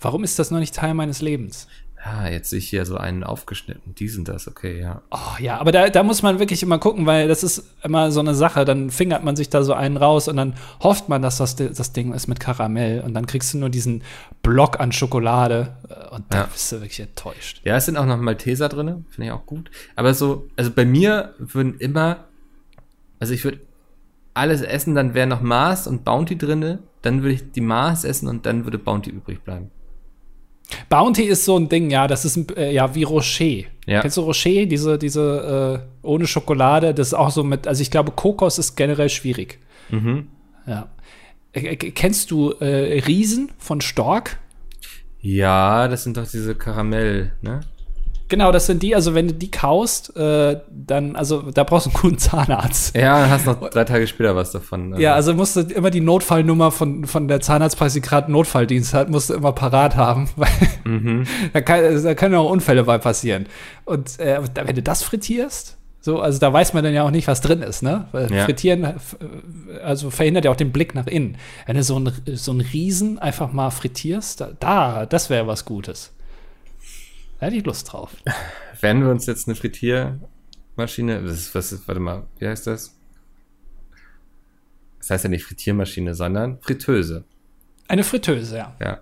[0.00, 1.68] Warum ist das noch nicht Teil meines Lebens?
[2.06, 3.94] Ah, jetzt sehe ich hier so einen aufgeschnitten.
[3.94, 5.00] Die sind das, okay, ja.
[5.10, 8.20] Oh ja, aber da, da muss man wirklich immer gucken, weil das ist immer so
[8.20, 8.66] eine Sache.
[8.66, 10.52] Dann fingert man sich da so einen raus und dann
[10.82, 14.02] hofft man, dass das, das Ding ist mit Karamell und dann kriegst du nur diesen
[14.42, 16.44] Block an Schokolade äh, und da Ja.
[16.52, 17.62] bist du wirklich enttäuscht.
[17.64, 19.70] Ja, es sind auch noch Malteser drin, finde ich auch gut.
[19.96, 22.24] Aber so, also bei mir würden immer,
[23.18, 23.60] also ich würde
[24.34, 28.28] alles essen, dann wäre noch Mars und Bounty drinne, dann würde ich die Mars essen
[28.28, 29.70] und dann würde Bounty übrig bleiben.
[30.88, 33.64] Bounty ist so ein Ding, ja, das ist ein, äh, ja wie Rocher.
[33.86, 34.00] Ja.
[34.00, 36.94] Kennst du Rocher, diese, diese äh, ohne Schokolade?
[36.94, 39.58] Das ist auch so mit, also ich glaube, Kokos ist generell schwierig.
[39.90, 40.28] Mhm.
[40.66, 40.88] Ja.
[41.52, 44.38] Äh, äh, kennst du äh, Riesen von Stork?
[45.20, 47.60] Ja, das sind doch diese Karamell, ne?
[48.34, 51.90] Genau, das sind die, also wenn du die kaust, äh, dann, also da brauchst du
[51.90, 52.96] einen guten Zahnarzt.
[52.96, 54.98] Ja, dann hast noch drei Tage später was davon.
[54.98, 59.08] Ja, also musst du immer die Notfallnummer von, von der Zahnarztpreis, die gerade Notfalldienst hat,
[59.08, 60.48] musst du immer parat haben, weil
[60.84, 61.24] Mhm.
[61.52, 63.46] da, kann, da können auch Unfälle bei passieren.
[63.84, 67.28] Und äh, wenn du das frittierst, so, also da weiß man dann ja auch nicht,
[67.28, 68.08] was drin ist, ne?
[68.10, 68.44] Weil Ja.
[68.46, 68.94] Frittieren, äh,
[69.84, 71.36] also verhindert ja auch den Blick nach innen.
[71.66, 75.64] Wenn du so einen so einen Riesen einfach mal frittierst, da, da das wäre was
[75.64, 76.10] Gutes.
[77.38, 78.10] Da hätte ich Lust drauf.
[78.80, 82.96] Werden wir uns jetzt eine Frittiermaschine, was ist, was ist, warte mal, wie heißt das?
[84.98, 87.24] Das heißt ja nicht Frittiermaschine, sondern Fritteuse.
[87.88, 88.76] Eine Fritteuse, ja.
[88.80, 89.00] Ja.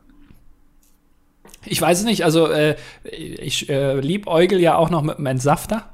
[1.65, 5.91] Ich weiß es nicht, also äh, ich äh, liebäugel ja auch noch mit einem Entsafter.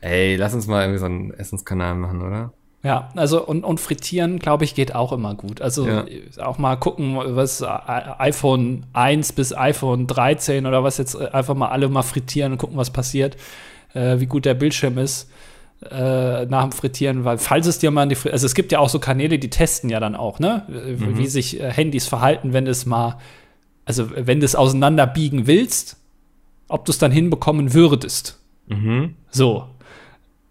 [0.00, 2.52] Ey, lass uns mal irgendwie so einen Essenskanal machen, oder?
[2.84, 5.60] Ja, also und, und frittieren, glaube ich, geht auch immer gut.
[5.62, 6.04] Also Ja.
[6.40, 11.54] auch mal gucken, was äh, iPhone 1 bis iPhone 13 oder was jetzt äh, einfach
[11.54, 13.36] mal alle mal frittieren und gucken, was passiert,
[13.94, 15.30] äh, wie gut der Bildschirm ist
[15.90, 18.72] äh, nach dem Frittieren, weil falls es dir mal in die Fri also es gibt
[18.72, 22.52] ja auch so Kanäle, die testen ja dann auch, ne, äh, wie sich Handys verhalten,
[22.52, 23.18] wenn es mal,
[23.84, 25.98] also wenn du es auseinanderbiegen willst,
[26.66, 28.40] ob du es dann hinbekommen würdest.
[28.66, 29.14] Mhm.
[29.30, 29.68] So.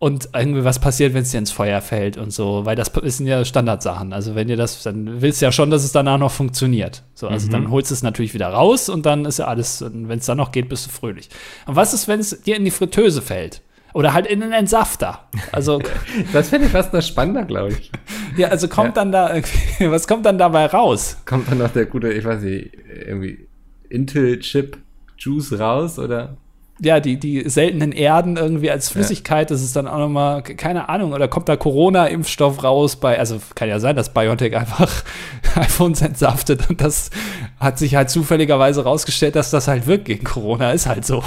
[0.03, 3.27] Und irgendwie was passiert, wenn es dir ins Feuer fällt und so, weil das sind
[3.27, 4.13] ja Standardsachen.
[4.13, 7.03] Also wenn dir das, dann willst du ja schon, dass es danach noch funktioniert.
[7.13, 7.51] So, also Mhm.
[7.51, 10.37] dann holst du es natürlich wieder raus und dann ist ja alles, wenn es dann
[10.39, 11.29] noch geht, bist du fröhlich.
[11.67, 13.61] Und was ist, wenn es dir in die Fritteuse fällt?
[13.93, 15.27] Oder halt in einen Entsafter.
[15.51, 15.79] Also,
[16.33, 17.91] Das finde ich fast noch spannender, glaube ich.
[18.37, 19.31] ja, also kommt dann da
[19.81, 21.17] was kommt dann dabei raus?
[21.27, 22.71] Kommt dann noch der gute, ich weiß nicht,
[23.05, 23.47] irgendwie
[23.89, 24.77] Intel-Chip
[25.19, 26.37] Juice raus oder?
[26.83, 31.13] Ja, die, die seltenen Erden irgendwie als Flüssigkeit, das ist dann auch nochmal, keine Ahnung,
[31.13, 35.03] oder kommt da Corona-Impfstoff raus bei, also kann ja sein, dass BioNTech einfach
[35.55, 37.11] iPhones entsaftet und das
[37.59, 41.23] hat sich halt zufälligerweise rausgestellt, dass das halt wirkt gegen Corona, ist halt so.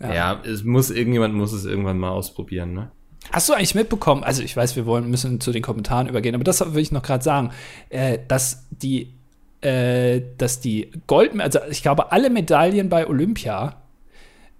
[0.00, 0.40] Ja.
[0.42, 2.90] es muss, irgendjemand muss es irgendwann mal ausprobieren, ne?
[3.32, 6.44] Hast du eigentlich mitbekommen, also ich weiß, wir wollen müssen zu den Kommentaren übergehen, aber
[6.44, 7.50] das will ich noch gerade sagen,
[7.90, 9.12] äh, dass die,
[9.60, 13.79] äh, dass die Gold, also ich glaube, alle Medaillen bei Olympia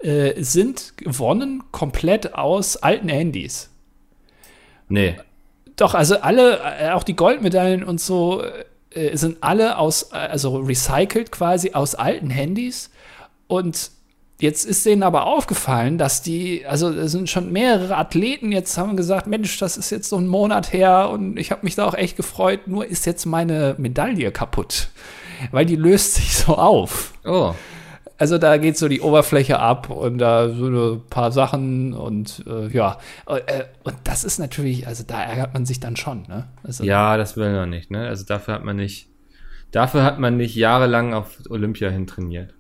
[0.03, 3.71] äh, sind gewonnen komplett aus alten Handys.
[4.89, 5.17] Nee.
[5.77, 8.43] Doch, also alle, äh, auch die Goldmedaillen und so,
[8.91, 12.91] äh, sind alle aus, also recycelt quasi aus alten Handys.
[13.47, 13.91] Und
[14.41, 18.97] jetzt ist denen aber aufgefallen, dass die, also es sind schon mehrere Athleten jetzt haben
[18.97, 21.95] gesagt, Mensch, das ist jetzt so ein Monat her und ich habe mich da auch
[21.95, 24.89] echt gefreut, nur ist jetzt meine Medaille kaputt.
[25.53, 27.15] Weil die löst sich so auf.
[27.25, 27.55] Oh.
[28.21, 30.67] Also da geht so die Oberfläche ab und da so
[30.97, 32.99] ein paar Sachen und äh, ja.
[33.27, 36.47] Äh, und das ist natürlich, also da ärgert man sich dann schon, ne?
[36.63, 38.07] Also, Ja, das will man nicht, ne?
[38.07, 39.09] Also dafür hat man nicht,
[39.71, 42.53] dafür hat man nicht jahrelang auf Olympia hin trainiert.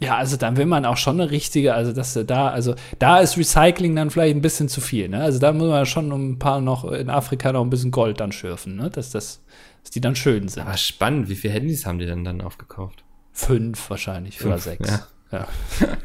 [0.00, 3.36] ja, also dann will man auch schon eine richtige, also dass da, also da ist
[3.36, 5.20] Recycling dann vielleicht ein bisschen zu viel, ne?
[5.20, 8.32] Also da muss man schon ein paar noch in Afrika noch ein bisschen Gold dann
[8.32, 8.88] schürfen, ne?
[8.88, 9.42] Dass das,
[9.82, 10.62] dass die dann schön sind.
[10.66, 13.04] Aber spannend, wie viele Handys haben die denn dann aufgekauft?
[13.34, 14.90] Fünf wahrscheinlich oder Fünf, sechs.
[15.30, 15.38] ja.
[15.38, 15.48] ja.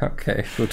[0.00, 0.70] Okay, gut.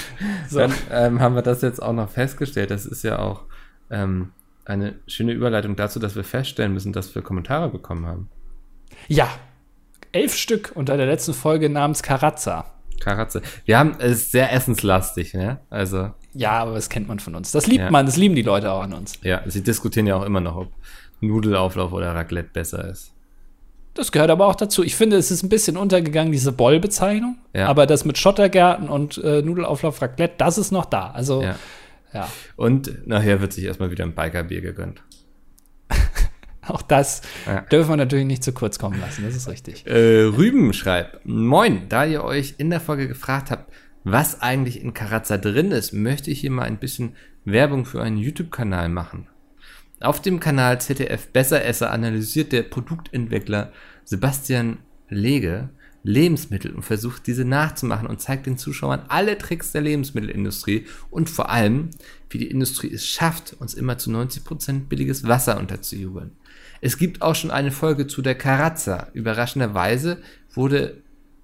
[0.49, 0.60] So.
[0.60, 2.72] Dann ähm, haben wir das jetzt auch noch festgestellt.
[2.72, 3.43] Das ist ja auch
[3.91, 4.32] ähm,
[4.66, 8.30] eine schöne Überleitung dazu, dass wir feststellen müssen, dass wir Kommentare bekommen haben.
[9.07, 9.30] Ja,
[10.12, 12.66] elf Stück unter der letzten Folge namens Karazza.
[12.99, 13.41] Karatze.
[13.66, 15.60] Wir haben es ist sehr essenslastig, ne?
[15.70, 16.12] Also.
[16.34, 17.51] Ja, aber das kennt man von uns.
[17.51, 17.91] Das liebt Ja.
[17.91, 19.14] man, das lieben die Leute auch an uns.
[19.22, 20.72] Ja, sie diskutieren ja auch immer noch, ob
[21.22, 23.14] Nudelauflauf oder Raclette besser ist.
[24.00, 24.82] Das gehört aber auch dazu.
[24.84, 27.38] Ich finde, es ist ein bisschen untergegangen, diese Boll-Bezeichnung.
[27.54, 27.68] Ja.
[27.68, 31.12] Aber das mit Schottergärten und äh, Nudelauflauf Raclette, das ist noch da.
[31.12, 31.56] Also, Ja.
[32.14, 32.30] ja.
[32.56, 35.04] Und nachher wird sich erstmal wieder ein Bikerbier gegönnt.
[36.68, 37.62] Auch das Ja.
[37.62, 39.24] dürfen wir natürlich nicht zu kurz kommen lassen.
[39.26, 39.86] Das ist richtig.
[39.86, 43.70] Äh, Rüben schreibt, Moin, da ihr euch in der Folge gefragt habt,
[44.06, 48.18] was eigentlich in Karazza drin ist, möchte ich hier mal ein bisschen Werbung für einen
[48.18, 49.28] YouTube-Kanal machen.
[50.02, 53.72] Auf dem Kanal ZDF Besseresser analysiert der Produktentwickler
[54.06, 54.80] Sebastian
[55.10, 55.70] Lege
[56.04, 61.50] Lebensmittel und versucht diese nachzumachen und zeigt den Zuschauern alle Tricks der Lebensmittelindustrie und vor
[61.50, 61.89] allem,
[62.30, 66.32] wie die Industrie es schafft, uns immer zu 90% billiges Wasser unterzujubeln.
[66.80, 69.10] Es gibt auch schon eine Folge zu der Karazza.
[69.14, 70.20] Überraschenderweise
[70.54, 71.02] wurde,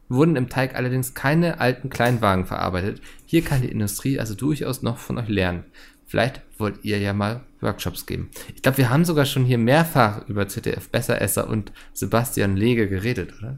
[0.08, 3.02] wurden im Teig allerdings keine alten Kleinwagen verarbeitet.
[3.26, 5.66] Hier kann die Industrie also durchaus noch von euch lernen.
[6.06, 8.30] Vielleicht wollt ihr ja mal Workshops geben.
[8.56, 13.34] Ich glaube, wir haben sogar schon hier mehrfach über ZDF Besseresser und Sebastian Lege geredet,
[13.40, 13.58] oder?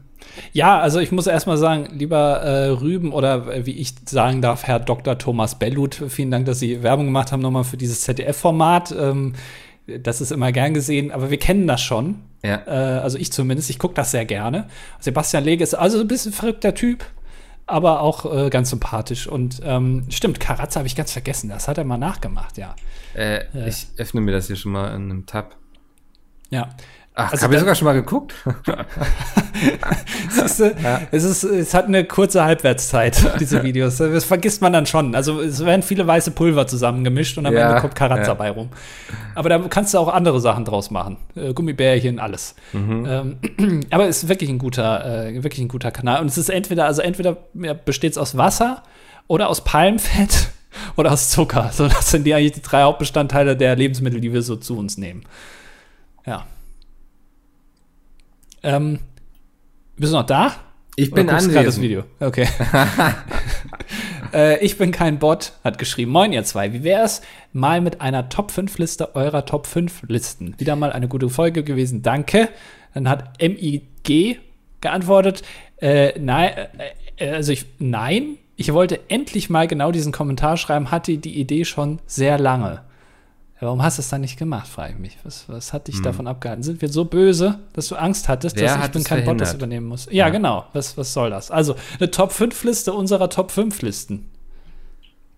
[0.52, 4.64] Ja, also ich muss erstmal sagen, lieber äh, Rüben oder äh, wie ich sagen darf,
[4.64, 5.18] Herr Dr.
[5.18, 8.94] Thomas Bellut, vielen Dank, dass Sie Werbung gemacht haben nochmal für dieses ZDF-Format.
[8.98, 9.34] Ähm,
[9.86, 12.16] das ist immer gern gesehen, aber wir kennen das schon.
[12.42, 12.62] Ja.
[12.66, 14.68] Äh, also ich zumindest, ich gucke das sehr gerne.
[15.00, 17.04] Sebastian Lege ist also ein bisschen verrückter Typ,
[17.68, 19.26] aber auch äh, ganz sympathisch.
[19.26, 22.74] Und ähm, stimmt, Karatza habe ich ganz vergessen, das hat er mal nachgemacht, ja.
[23.14, 25.56] Äh, Ich öffne mir das hier schon mal in einem Tab.
[26.50, 26.70] Ja.
[27.20, 28.32] Ach, Also habe ich sogar schon mal geguckt?
[30.30, 30.72] Siehst du,
[31.10, 33.96] es, ist, es hat eine kurze Halbwertszeit, diese Videos.
[33.96, 35.16] Das vergisst man dann schon.
[35.16, 38.34] Also es werden viele weiße Pulver zusammengemischt und am Ja, Ende kommt Karatza ja.
[38.34, 38.68] bei rum.
[39.34, 41.16] Aber da kannst du auch andere Sachen draus machen.
[41.34, 42.54] Äh, Gummibärchen, alles.
[42.72, 43.36] Mhm.
[43.58, 46.20] Ähm, aber es ist wirklich ein guter, äh, wirklich ein guter Kanal.
[46.20, 48.84] Und es ist entweder, also entweder ja, besteht es aus Wasser
[49.26, 50.50] oder aus Palmfett
[50.96, 51.70] oder aus Zucker.
[51.72, 54.98] So, das sind die eigentlich die drei Hauptbestandteile der Lebensmittel, die wir so zu uns
[54.98, 55.24] nehmen.
[56.24, 56.46] Ja.
[58.62, 58.98] Ähm,
[59.96, 60.52] bist du noch da?
[60.96, 61.84] Ich bin du gerade das anwesend.
[61.84, 62.04] Video.
[62.18, 62.48] Okay.
[64.32, 66.10] äh, ich bin kein Bot, hat geschrieben.
[66.10, 66.72] Moin, ihr zwei.
[66.72, 70.54] Wie wär's mal mit einer Top 5 Liste eurer Top 5 Listen?
[70.58, 72.02] Wieder mal eine gute Folge gewesen.
[72.02, 72.48] Danke.
[72.94, 74.40] Dann hat MIG
[74.80, 75.42] geantwortet.
[75.80, 76.50] Äh, nein,
[77.16, 78.38] äh, also ich, nein.
[78.56, 82.82] Ich wollte endlich mal genau diesen Kommentar schreiben, hatte die Idee schon sehr lange.
[83.60, 85.18] Warum hast du es dann nicht gemacht, frage ich mich.
[85.24, 86.62] Was, was hat dich davon abgehalten?
[86.62, 88.62] Sind wir so böse, dass du Angst hattest, Hm.
[88.62, 89.54] Wer dass ich bin kein Bot das verhindert?
[89.56, 90.06] übernehmen muss?
[90.06, 90.28] Ja, Ja.
[90.28, 90.66] genau.
[90.72, 91.50] Was, was soll das?
[91.50, 94.28] Also, eine Top 5 Liste unserer Top 5 Listen.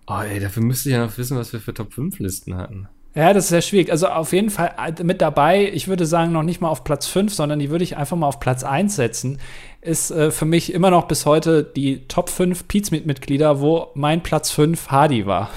[0.06, 2.88] Oh, ey, dafür müsste ich ja noch wissen, was wir für Top 5 Listen hatten.
[3.14, 3.90] Ja, das ist sehr schwierig.
[3.90, 7.06] Also auf jeden Fall äh, mit dabei, ich würde sagen, noch nicht mal auf Platz
[7.06, 9.38] 5, sondern die würde ich einfach mal auf Platz 1 setzen,
[9.80, 14.50] ist äh, für mich immer noch bis heute die Top 5 Pizmeet-Mitglieder, wo mein Platz
[14.50, 15.50] 5 Hardy war.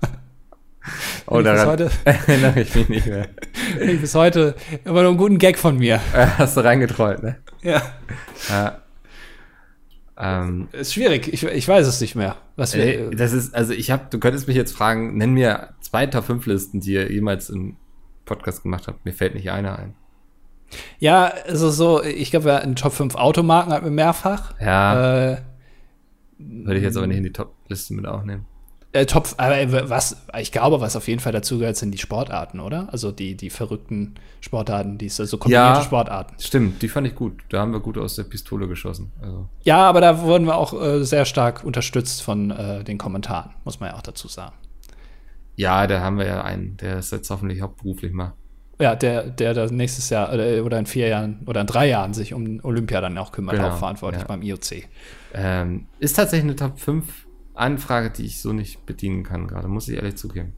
[1.26, 3.28] Oh, daran heute- erinnere ich mich nicht mehr.
[3.80, 6.00] Ich bis heute immer noch einen guten Gag von mir.
[6.38, 7.36] Hast du reingetrollt, ne?
[7.62, 7.82] Ja.
[8.48, 8.78] Ja.
[10.18, 12.36] Ähm, Ist schwierig, ich, ich weiß es nicht mehr.
[12.56, 16.06] Was wir, das ist, also ich habe, du könntest mich jetzt fragen, nenn mir zwei
[16.06, 17.76] Top 5 Listen, die ihr jemals im
[18.24, 19.04] Podcast gemacht habt.
[19.04, 19.94] Mir fällt nicht einer ein.
[20.98, 24.54] Ja, also so, ich glaube, ja, in Top 5 Automarken hatten wir mehrfach.
[24.60, 25.36] Ja, Äh,
[26.38, 28.46] würde ich jetzt aber nicht in die Top-Liste mit aufnehmen.
[28.96, 32.60] Äh, Top, aber was, ich glaube, was auf jeden Fall dazu gehört, sind die Sportarten,
[32.60, 32.88] oder?
[32.92, 35.82] Also die, die verrückten Sportarten, die so kombinierte Ja.
[35.82, 36.34] Sportarten.
[36.40, 37.34] Stimmt, die fand ich gut.
[37.48, 39.12] Da haben wir gut aus der Pistole geschossen.
[39.22, 43.50] Also, Ja, aber da wurden wir auch äh, sehr stark unterstützt von äh, den Kommentaren,
[43.64, 44.54] muss man ja auch dazu sagen.
[45.56, 48.34] ja, da haben wir ja einen, der es jetzt hoffentlich hauptberuflich macht.
[48.78, 52.12] Ja, der, der da nächstes Jahr äh, oder in vier Jahren oder in drei Jahren
[52.12, 54.28] sich um Olympia dann auch kümmert, Genau, auch verantwortlich ja.
[54.28, 54.84] beim IOC.
[55.32, 57.25] Ähm, ist tatsächlich eine Top 5
[57.56, 60.52] Anfrage, die ich so nicht bedienen kann gerade, muss ich ehrlich zugeben.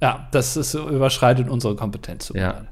[0.00, 2.30] Ja, das ist, überschreitet unsere Kompetenz.
[2.34, 2.66] Ja.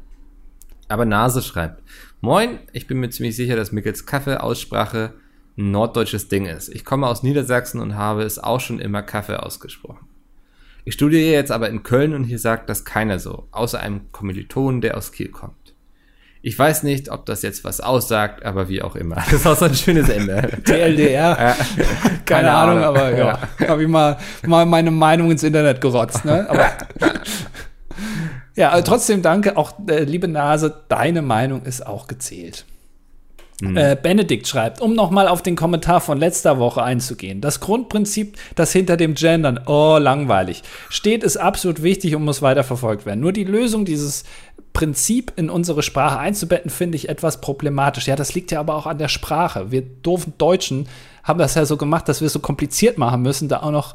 [0.89, 1.83] Aber Nase schreibt,
[2.21, 5.15] Moin, ich bin mir ziemlich sicher, dass Mickels Kaffee-Aussprache
[5.57, 6.69] ein norddeutsches Ding ist.
[6.69, 10.07] Ich komme aus Niedersachsen und habe es auch schon immer Kaffee ausgesprochen.
[10.85, 14.81] Ich studiere jetzt aber in Köln und hier sagt das keiner so, außer einem Kommilitonen,
[14.81, 15.64] der aus Kiel kommt.
[16.47, 19.17] Ich weiß nicht, ob das jetzt was aussagt, aber wie auch immer.
[19.25, 20.51] Das ist auch so ein schönes Ende.
[20.65, 21.09] TLDR.
[21.11, 21.37] Ja.
[21.57, 22.97] Keine, Keine Ahnung, Ahnung.
[22.97, 26.23] aber ja, habe ich mal, mal meine Meinung ins Internet gerotzt.
[26.27, 26.47] Ne?
[26.47, 26.71] Aber,
[28.57, 32.67] ja, aber trotzdem danke, auch äh, liebe Nase, deine Meinung ist auch gezählt.
[33.63, 37.41] Äh, Benedikt schreibt, um nochmal auf den Kommentar von letzter Woche einzugehen.
[37.41, 42.65] Das Grundprinzip, das hinter dem Gendern, oh, langweilig, steht, ist absolut wichtig und muss weiter
[42.65, 43.21] verfolgt werden.
[43.21, 44.25] Nur die Lösung dieses
[44.73, 48.09] Prinzip in unsere Sprache einzubetten, finde ich etwas problematisch.
[48.09, 49.71] Ja, das liegt ja aber auch an der Sprache.
[49.71, 50.89] Wir doofen Deutschen
[51.23, 53.95] haben das ja so gemacht, dass wir es so kompliziert machen müssen, da auch noch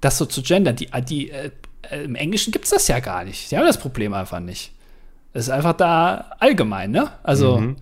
[0.00, 0.76] das so zu gendern.
[0.76, 1.50] Die, die, äh,
[2.04, 3.50] Im Englischen gibt es das ja gar nicht.
[3.50, 4.72] Die haben das Problem einfach nicht.
[5.32, 7.10] Es ist einfach da allgemein, ne?
[7.24, 7.58] Also.
[7.58, 7.76] Mhm.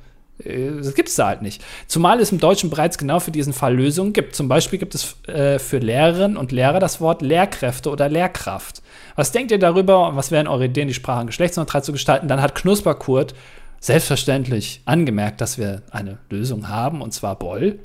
[0.45, 1.65] Äh, das gibt es da halt nicht.
[1.87, 4.35] Zumal es im Deutschen bereits genau für diesen Fall Lösungen gibt.
[4.35, 8.83] Zum Beispiel gibt es äh, für Lehrerinnen und Lehrer das Wort Lehrkräfte oder Lehrkraft.
[9.17, 10.15] Was denkt ihr darüber?
[10.15, 12.29] Was wären eure Ideen, die Sprache geschlechtsneutral zu gestalten?
[12.29, 13.35] Dann hat Knusperkurt
[13.81, 17.79] selbstverständlich angemerkt, dass wir eine Lösung haben, und zwar Boll.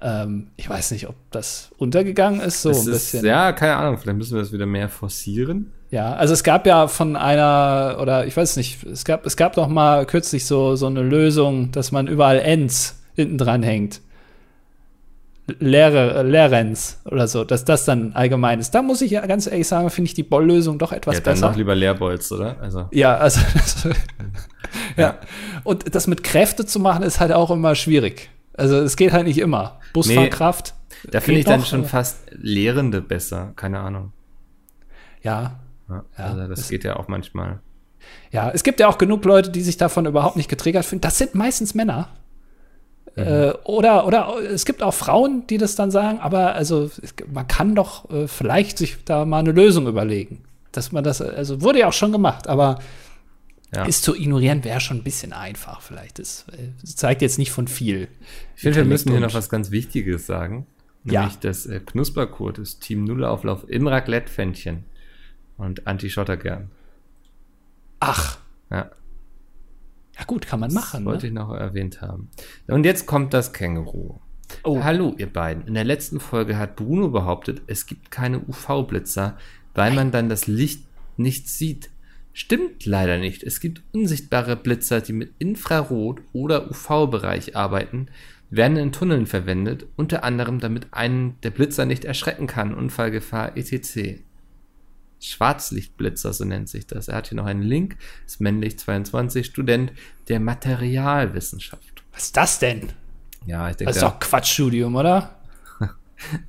[0.00, 3.20] Ähm, ich weiß nicht, ob das untergegangen ist, so es ein bisschen.
[3.20, 5.72] Ist, ja, keine Ahnung, vielleicht müssen wir das wieder mehr forcieren.
[5.90, 9.54] Ja, also es gab ja von einer, oder ich weiß nicht, es gab, es gab
[9.54, 14.00] doch mal kürzlich so, so eine Lösung, dass man überall Ends hinten dran hängt.
[15.58, 18.72] Lehrer, Lehrens oder so, dass das dann allgemein ist.
[18.72, 21.32] Da muss ich ja ganz ehrlich sagen, finde ich die Boll-Lösung doch etwas ja, dann
[21.32, 21.46] besser.
[21.46, 22.56] Dann doch lieber Lehrbolz, oder?
[22.60, 22.86] Also.
[22.92, 23.40] Ja, also
[24.96, 25.02] ja.
[25.02, 25.18] ja.
[25.64, 28.30] Und das mit Kräfte zu machen, ist halt auch immer schwierig.
[28.54, 29.80] Also es geht halt nicht immer.
[29.92, 30.74] Busfahrkraft.
[31.02, 34.12] Nee, da finde ich dann schon fast Lehrende besser, keine Ahnung.
[35.22, 35.58] Ja,
[35.90, 37.60] ja, also das geht ja auch manchmal.
[38.32, 41.00] Ja, es gibt ja auch genug Leute, die sich davon überhaupt nicht getriggert fühlen.
[41.00, 42.08] Das sind meistens Männer.
[43.16, 43.22] Mhm.
[43.22, 46.90] Äh, oder, oder es gibt auch Frauen, die das dann sagen, aber also
[47.32, 50.44] man kann doch äh, vielleicht sich da mal eine Lösung überlegen.
[50.72, 52.78] Dass man das, also wurde ja auch schon gemacht, aber
[53.74, 53.84] ja.
[53.84, 55.80] ist zu ignorieren wäre schon ein bisschen einfach.
[55.80, 56.20] Vielleicht.
[56.20, 56.46] Das,
[56.80, 58.08] das zeigt jetzt nicht von viel.
[58.54, 60.66] Ich finde, wir müssen hier noch was ganz Wichtiges sagen.
[61.02, 61.38] Nämlich ja.
[61.40, 64.84] das äh, Knusperkurt, das Team Nullauflauf im Raclette-Fännchen
[65.60, 66.70] und Anti-Schotter gern.
[68.00, 68.38] Ach.
[68.70, 68.90] Ja.
[70.18, 71.04] Ja, gut, kann man machen.
[71.04, 71.28] Das wollte ne?
[71.28, 72.30] ich noch erwähnt haben.
[72.66, 74.18] Und jetzt kommt das Känguru.
[74.64, 74.82] Oh.
[74.82, 75.66] Hallo, ihr beiden.
[75.66, 79.38] In der letzten Folge hat Bruno behauptet, es gibt keine UV-Blitzer,
[79.74, 80.84] weil man dann das Licht
[81.16, 81.90] nicht sieht.
[82.32, 83.42] Stimmt leider nicht.
[83.42, 88.08] Es gibt unsichtbare Blitzer, die mit Infrarot- oder UV-Bereich arbeiten,
[88.50, 94.20] werden in Tunneln verwendet, unter anderem damit einen der Blitzer nicht erschrecken kann, Unfallgefahr etc.
[95.20, 97.08] Schwarzlichtblitzer, so nennt sich das.
[97.08, 97.96] Er hat hier noch einen Link,
[98.26, 99.92] ist männlich 22, Student
[100.28, 102.02] der Materialwissenschaft.
[102.12, 102.92] Was ist das denn?
[103.46, 103.92] Ja, ich denke.
[103.92, 105.36] Das ist doch Quatschstudium, oder?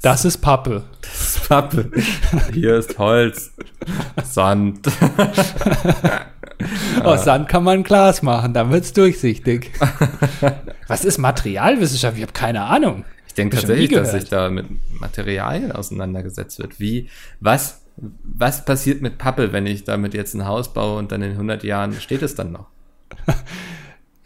[0.02, 0.84] Das ist Pappe.
[1.00, 1.90] Das ist Pappe.
[2.52, 3.54] Hier ist Holz.
[4.22, 4.86] Sand.
[7.04, 9.72] Aus Sand kann man Glas machen, dann wird es durchsichtig.
[10.88, 12.18] Was ist Materialwissenschaft?
[12.18, 13.06] Ich habe keine Ahnung.
[13.28, 14.66] Ich denke tatsächlich, dass sich da mit
[15.00, 16.82] Materialien auseinandergesetzt wird.
[16.82, 17.08] Wie,
[17.40, 17.82] was
[18.24, 21.64] was passiert mit Pappe, wenn ich damit jetzt ein Haus baue und dann in 100
[21.64, 22.68] Jahren steht es dann noch?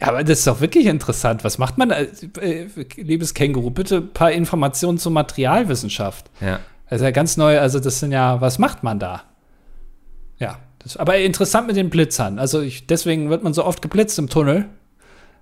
[0.00, 1.42] Ja, aber das ist doch wirklich interessant.
[1.42, 2.06] Was macht man, äh,
[2.96, 3.70] liebes Känguru?
[3.70, 6.30] Bitte ein paar Informationen zur Materialwissenschaft.
[6.40, 6.60] Ja.
[6.90, 7.58] Das ist ja ganz neu.
[7.58, 9.22] Also, das sind ja, was macht man da?
[10.38, 12.38] Ja, das, aber interessant mit den Blitzern.
[12.38, 14.66] Also, ich, deswegen wird man so oft geblitzt im Tunnel.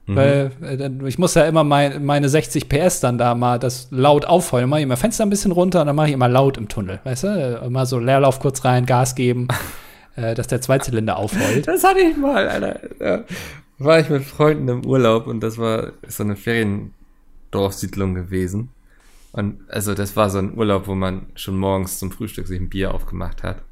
[0.07, 0.17] Mhm.
[0.17, 4.27] Weil äh, ich muss ja immer mein, meine 60 PS dann da mal das laut
[4.27, 4.69] aufheulen.
[4.69, 7.01] Mache ich immer Fenster ein bisschen runter und dann mache ich immer laut im Tunnel.
[7.05, 7.63] Weißt du?
[7.65, 9.49] Immer so Leerlauf kurz rein, Gas geben,
[10.17, 11.67] äh, dass der Zweizylinder aufheult.
[11.67, 12.81] Das hatte ich mal, Alter.
[13.01, 13.25] Ja.
[13.79, 18.69] War ich mit Freunden im Urlaub und das war so eine Feriendorfsiedlung gewesen.
[19.33, 22.69] Und also das war so ein Urlaub, wo man schon morgens zum Frühstück sich ein
[22.69, 23.63] Bier aufgemacht hat.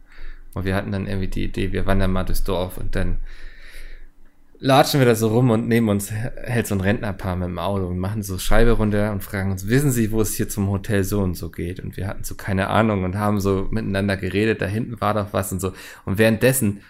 [0.54, 3.18] Und wir hatten dann irgendwie die Idee, wir wandern mal durchs Dorf und dann
[4.62, 7.86] latschen wir da so rum und neben uns hält so ein Rentnerpaar mit dem Auto
[7.86, 11.02] und machen so Scheibe runter und fragen uns, wissen Sie, wo es hier zum Hotel
[11.02, 11.80] so und so geht?
[11.80, 15.32] Und wir hatten so keine Ahnung und haben so miteinander geredet, da hinten war doch
[15.32, 15.72] was und so.
[16.04, 16.80] Und währenddessen,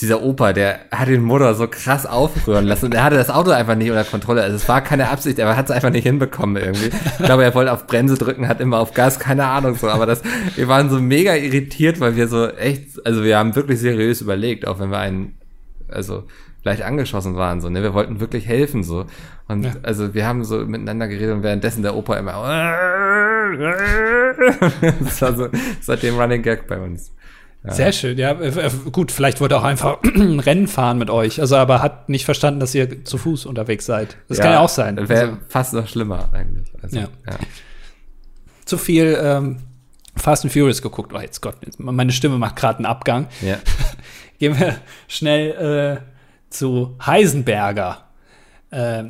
[0.00, 3.52] dieser Opa, der hat den Motor so krass aufrühren lassen und er hatte das Auto
[3.52, 4.42] einfach nicht unter Kontrolle.
[4.42, 6.90] Also es war keine Absicht, aber er hat es einfach nicht hinbekommen irgendwie.
[7.20, 9.88] Ich glaube, er wollte auf Bremse drücken, hat immer auf Gas, keine Ahnung so.
[9.88, 10.22] Aber das,
[10.56, 14.66] wir waren so mega irritiert, weil wir so echt, also wir haben wirklich seriös überlegt,
[14.66, 15.36] auch wenn wir einen,
[15.86, 16.24] also
[16.64, 17.60] leicht angeschossen waren.
[17.60, 17.82] So, ne?
[17.82, 18.82] Wir wollten wirklich helfen.
[18.84, 19.06] so.
[19.48, 19.72] Und ja.
[19.82, 22.32] also wir haben so miteinander geredet und währenddessen der Opa immer
[25.00, 25.48] das war so
[25.80, 27.12] seitdem Running Gag bei uns.
[27.64, 27.72] Ja.
[27.72, 28.32] Sehr schön, ja.
[28.32, 31.80] Äh, äh, gut, vielleicht wollte er auch einfach ein Rennen fahren mit euch, also aber
[31.80, 34.16] hat nicht verstanden, dass ihr zu Fuß unterwegs seid.
[34.28, 34.96] Das ja, kann ja auch sein.
[35.08, 35.36] Wäre also.
[35.48, 36.72] fast noch schlimmer eigentlich.
[36.82, 37.08] Also, ja.
[37.26, 37.36] ja.
[38.64, 39.58] Zu viel ähm,
[40.16, 41.12] Fast and Furious geguckt.
[41.14, 43.28] Oh, jetzt Gott, meine Stimme macht gerade einen Abgang.
[43.40, 43.58] Ja.
[44.38, 46.11] Gehen wir schnell äh,
[46.52, 48.04] zu Heisenberger,
[48.70, 49.04] äh,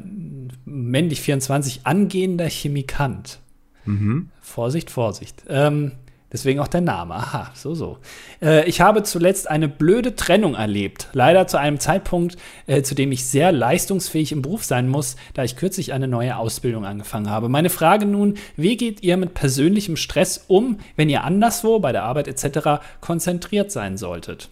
[0.64, 3.38] männlich 24, angehender Chemikant.
[3.84, 4.30] Mhm.
[4.40, 5.42] Vorsicht, Vorsicht.
[5.48, 5.92] Ähm,
[6.32, 7.14] deswegen auch der Name.
[7.14, 7.98] Aha, so, so.
[8.40, 11.08] Äh, ich habe zuletzt eine blöde Trennung erlebt.
[11.12, 12.36] Leider zu einem Zeitpunkt,
[12.66, 16.36] äh, zu dem ich sehr leistungsfähig im Beruf sein muss, da ich kürzlich eine neue
[16.36, 17.48] Ausbildung angefangen habe.
[17.48, 22.04] Meine Frage nun, wie geht ihr mit persönlichem Stress um, wenn ihr anderswo, bei der
[22.04, 24.48] Arbeit etc., konzentriert sein solltet?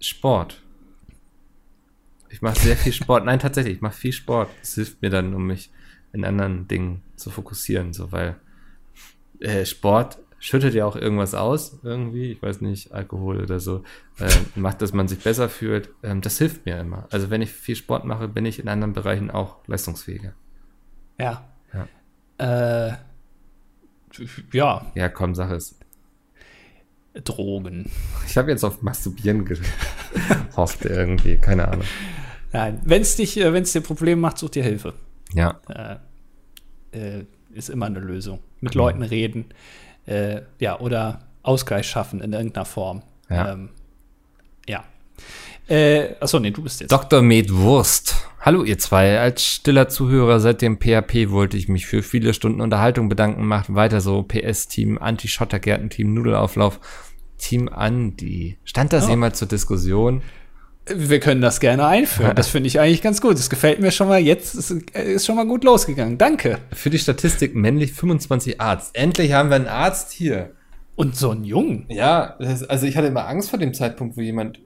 [0.00, 0.60] Sport.
[2.30, 3.24] Ich mache sehr viel Sport.
[3.24, 4.48] Nein, tatsächlich, ich mache viel Sport.
[4.60, 5.70] Das hilft mir dann, um mich
[6.12, 8.36] in anderen Dingen zu fokussieren, so weil
[9.40, 13.84] äh, Sport schüttet ja auch irgendwas aus, irgendwie, ich weiß nicht, Alkohol oder so,
[14.18, 15.90] äh, macht, dass man sich besser fühlt.
[16.02, 17.06] Ähm, das hilft mir immer.
[17.10, 20.32] Also wenn ich viel Sport mache, bin ich in anderen Bereichen auch leistungsfähiger.
[21.18, 21.44] Ja.
[21.74, 22.88] Ja.
[22.88, 22.96] Äh,
[24.52, 24.90] ja.
[24.94, 25.78] Ja, komm, sag es.
[27.24, 27.90] Drogen.
[28.26, 31.86] Ich habe jetzt auf Masturbieren gehofft irgendwie, keine Ahnung.
[32.52, 34.94] Nein, wenn es dich, äh, wenn es dir Probleme macht, such dir Hilfe.
[35.32, 35.60] Ja.
[35.68, 35.96] Äh,
[36.92, 38.40] äh, ist immer eine Lösung.
[38.60, 38.78] Mit mhm.
[38.78, 39.46] Leuten reden,
[40.06, 43.02] äh, ja, oder Ausgleich schaffen in irgendeiner Form.
[43.28, 43.52] Ja.
[43.52, 43.70] Ähm,
[44.68, 44.84] ja.
[45.68, 46.90] Äh, achso, nee, du bist jetzt.
[46.90, 47.22] Dr.
[47.22, 48.16] Med Wurst.
[48.40, 49.20] Hallo ihr zwei.
[49.20, 53.46] Als stiller Zuhörer seit dem PHP wollte ich mich für viele Stunden Unterhaltung bedanken.
[53.46, 54.22] Macht weiter so.
[54.22, 56.80] PS-Team, Anti-Schottergärten-Team, Nudelauflauf,
[57.38, 58.58] Team Andi.
[58.64, 59.10] Stand das oh.
[59.10, 60.22] jemals zur Diskussion?
[60.86, 62.34] Wir können das gerne einführen.
[62.34, 63.34] Das finde ich eigentlich ganz gut.
[63.34, 64.18] Das gefällt mir schon mal.
[64.18, 66.18] Jetzt ist, ist schon mal gut losgegangen.
[66.18, 66.58] Danke.
[66.72, 68.96] Für die Statistik männlich 25 Arzt.
[68.96, 70.50] Endlich haben wir einen Arzt hier.
[70.96, 71.86] Und so einen Jungen.
[71.88, 74.60] Ja, also ich hatte immer Angst vor dem Zeitpunkt, wo jemand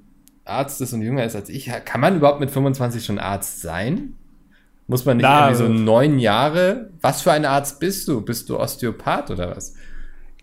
[0.44, 1.70] Arzt ist und jünger ist als ich.
[1.84, 4.14] Kann man überhaupt mit 25 schon Arzt sein?
[4.86, 6.90] Muss man nicht Na, irgendwie so neun Jahre?
[7.00, 8.20] Was für ein Arzt bist du?
[8.20, 9.74] Bist du Osteopath oder was?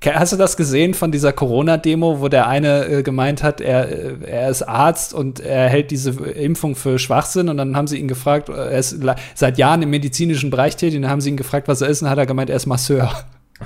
[0.04, 4.16] Hast du das gesehen von dieser Corona-Demo, wo der eine äh, gemeint hat, er, äh,
[4.26, 8.08] er ist Arzt und er hält diese Impfung für Schwachsinn und dann haben sie ihn
[8.08, 8.98] gefragt, äh, er ist
[9.36, 12.02] seit Jahren im medizinischen Bereich tätig und dann haben sie ihn gefragt, was er ist
[12.02, 13.12] und hat er gemeint, er ist Masseur.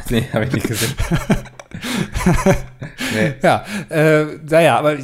[0.10, 0.94] Nee, habe ich nicht gesehen.
[3.16, 3.34] nee.
[3.42, 4.98] Ja, äh, naja, aber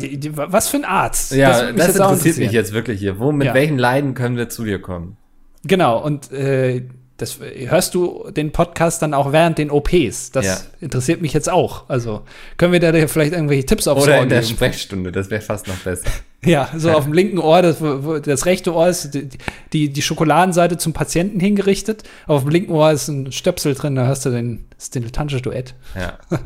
[0.52, 1.32] was für ein Arzt?
[1.32, 3.18] Ja, das, das interessiert mich jetzt wirklich hier.
[3.18, 3.54] Wo, mit ja.
[3.54, 5.16] welchen Leiden können wir zu dir kommen?
[5.64, 6.84] Genau, und äh,
[7.22, 10.32] das hörst du den Podcast dann auch während den OPs.
[10.32, 10.57] Das ja.
[10.80, 11.88] interessiert mich jetzt auch.
[11.88, 12.24] Also
[12.57, 14.51] können wir da vielleicht irgendwelche Tipps aufs Oder Ohr in der geben?
[14.53, 16.09] Sprechstunde, das wäre fast noch besser.
[16.45, 17.78] ja, so auf dem linken Ohr, das,
[18.24, 19.30] das rechte Ohr ist die,
[19.72, 22.03] die, die, Schokoladenseite zum Patienten hingerichtet.
[22.26, 25.76] Auf dem linken Ohr ist ein Stöpsel drin, da hörst du den, das dilettantische Duett.
[25.95, 26.17] Ja,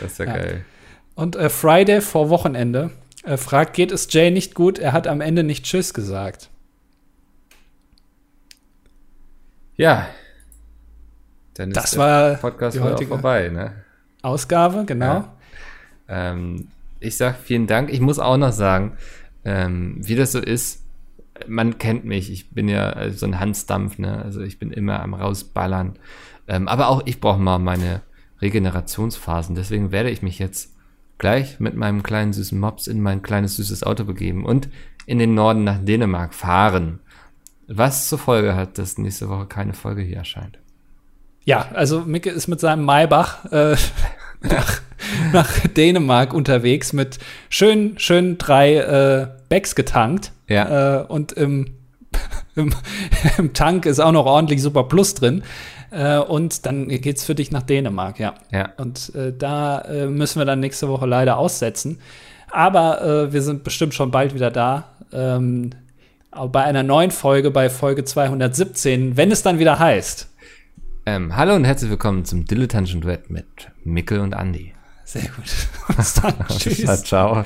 [0.00, 0.32] das ist ja, ja.
[0.32, 0.64] geil.
[1.14, 2.90] Und äh, Friday vor Wochenende
[3.22, 4.80] äh, fragt, geht es Jay nicht gut?
[4.80, 6.50] Er hat am Ende nicht Tschüss gesagt.
[9.76, 10.08] Ja.
[11.54, 13.72] Dann ist das der war Podcast war auch vorbei, ne?
[14.22, 15.06] Ausgabe, genau.
[15.06, 15.34] Ja.
[16.08, 16.68] Ähm,
[17.00, 17.92] ich sag vielen Dank.
[17.92, 18.96] Ich muss auch noch sagen,
[19.44, 20.82] ähm, wie das so ist,
[21.46, 22.30] man kennt mich.
[22.30, 24.22] Ich bin ja so ein Hansdampf, ne?
[24.22, 25.98] Also ich bin immer am rausballern.
[26.48, 28.02] Ähm, aber auch ich brauche mal meine
[28.40, 29.54] Regenerationsphasen.
[29.54, 30.74] Deswegen werde ich mich jetzt
[31.18, 34.68] gleich mit meinem kleinen süßen Mops in mein kleines süßes Auto begeben und
[35.06, 37.00] in den Norden nach Dänemark fahren.
[37.66, 40.58] Was zur Folge hat, dass nächste Woche keine Folge hier erscheint.
[41.44, 43.76] Ja, also Micke ist mit seinem Maybach äh,
[44.40, 44.80] nach,
[45.32, 50.32] nach, Dänemark unterwegs mit schön, schön drei äh, Bags getankt.
[50.48, 51.00] Ja.
[51.00, 51.74] Äh, und im,
[52.54, 52.74] im,
[53.38, 55.42] im, Tank ist auch noch ordentlich Super Plus drin.
[55.90, 58.34] Äh, und dann geht's für dich nach Dänemark, ja.
[58.50, 58.70] Ja.
[58.78, 62.00] Und äh, da äh, müssen wir dann nächste Woche leider aussetzen.
[62.50, 64.84] Aber wir sind bestimmt schon bald wieder da.
[65.12, 65.70] Ähm,
[66.50, 70.28] bei einer neuen Folge, bei Folge 217, wenn es dann wieder heißt.
[71.06, 73.46] Ähm, hallo und herzlich willkommen zum Dilettantischen Duett mit
[73.84, 74.74] Mickel und Andy.
[75.04, 75.44] Sehr gut.
[75.96, 76.34] Bis dann.
[76.48, 77.04] Tschüss.
[77.04, 77.44] Ciao.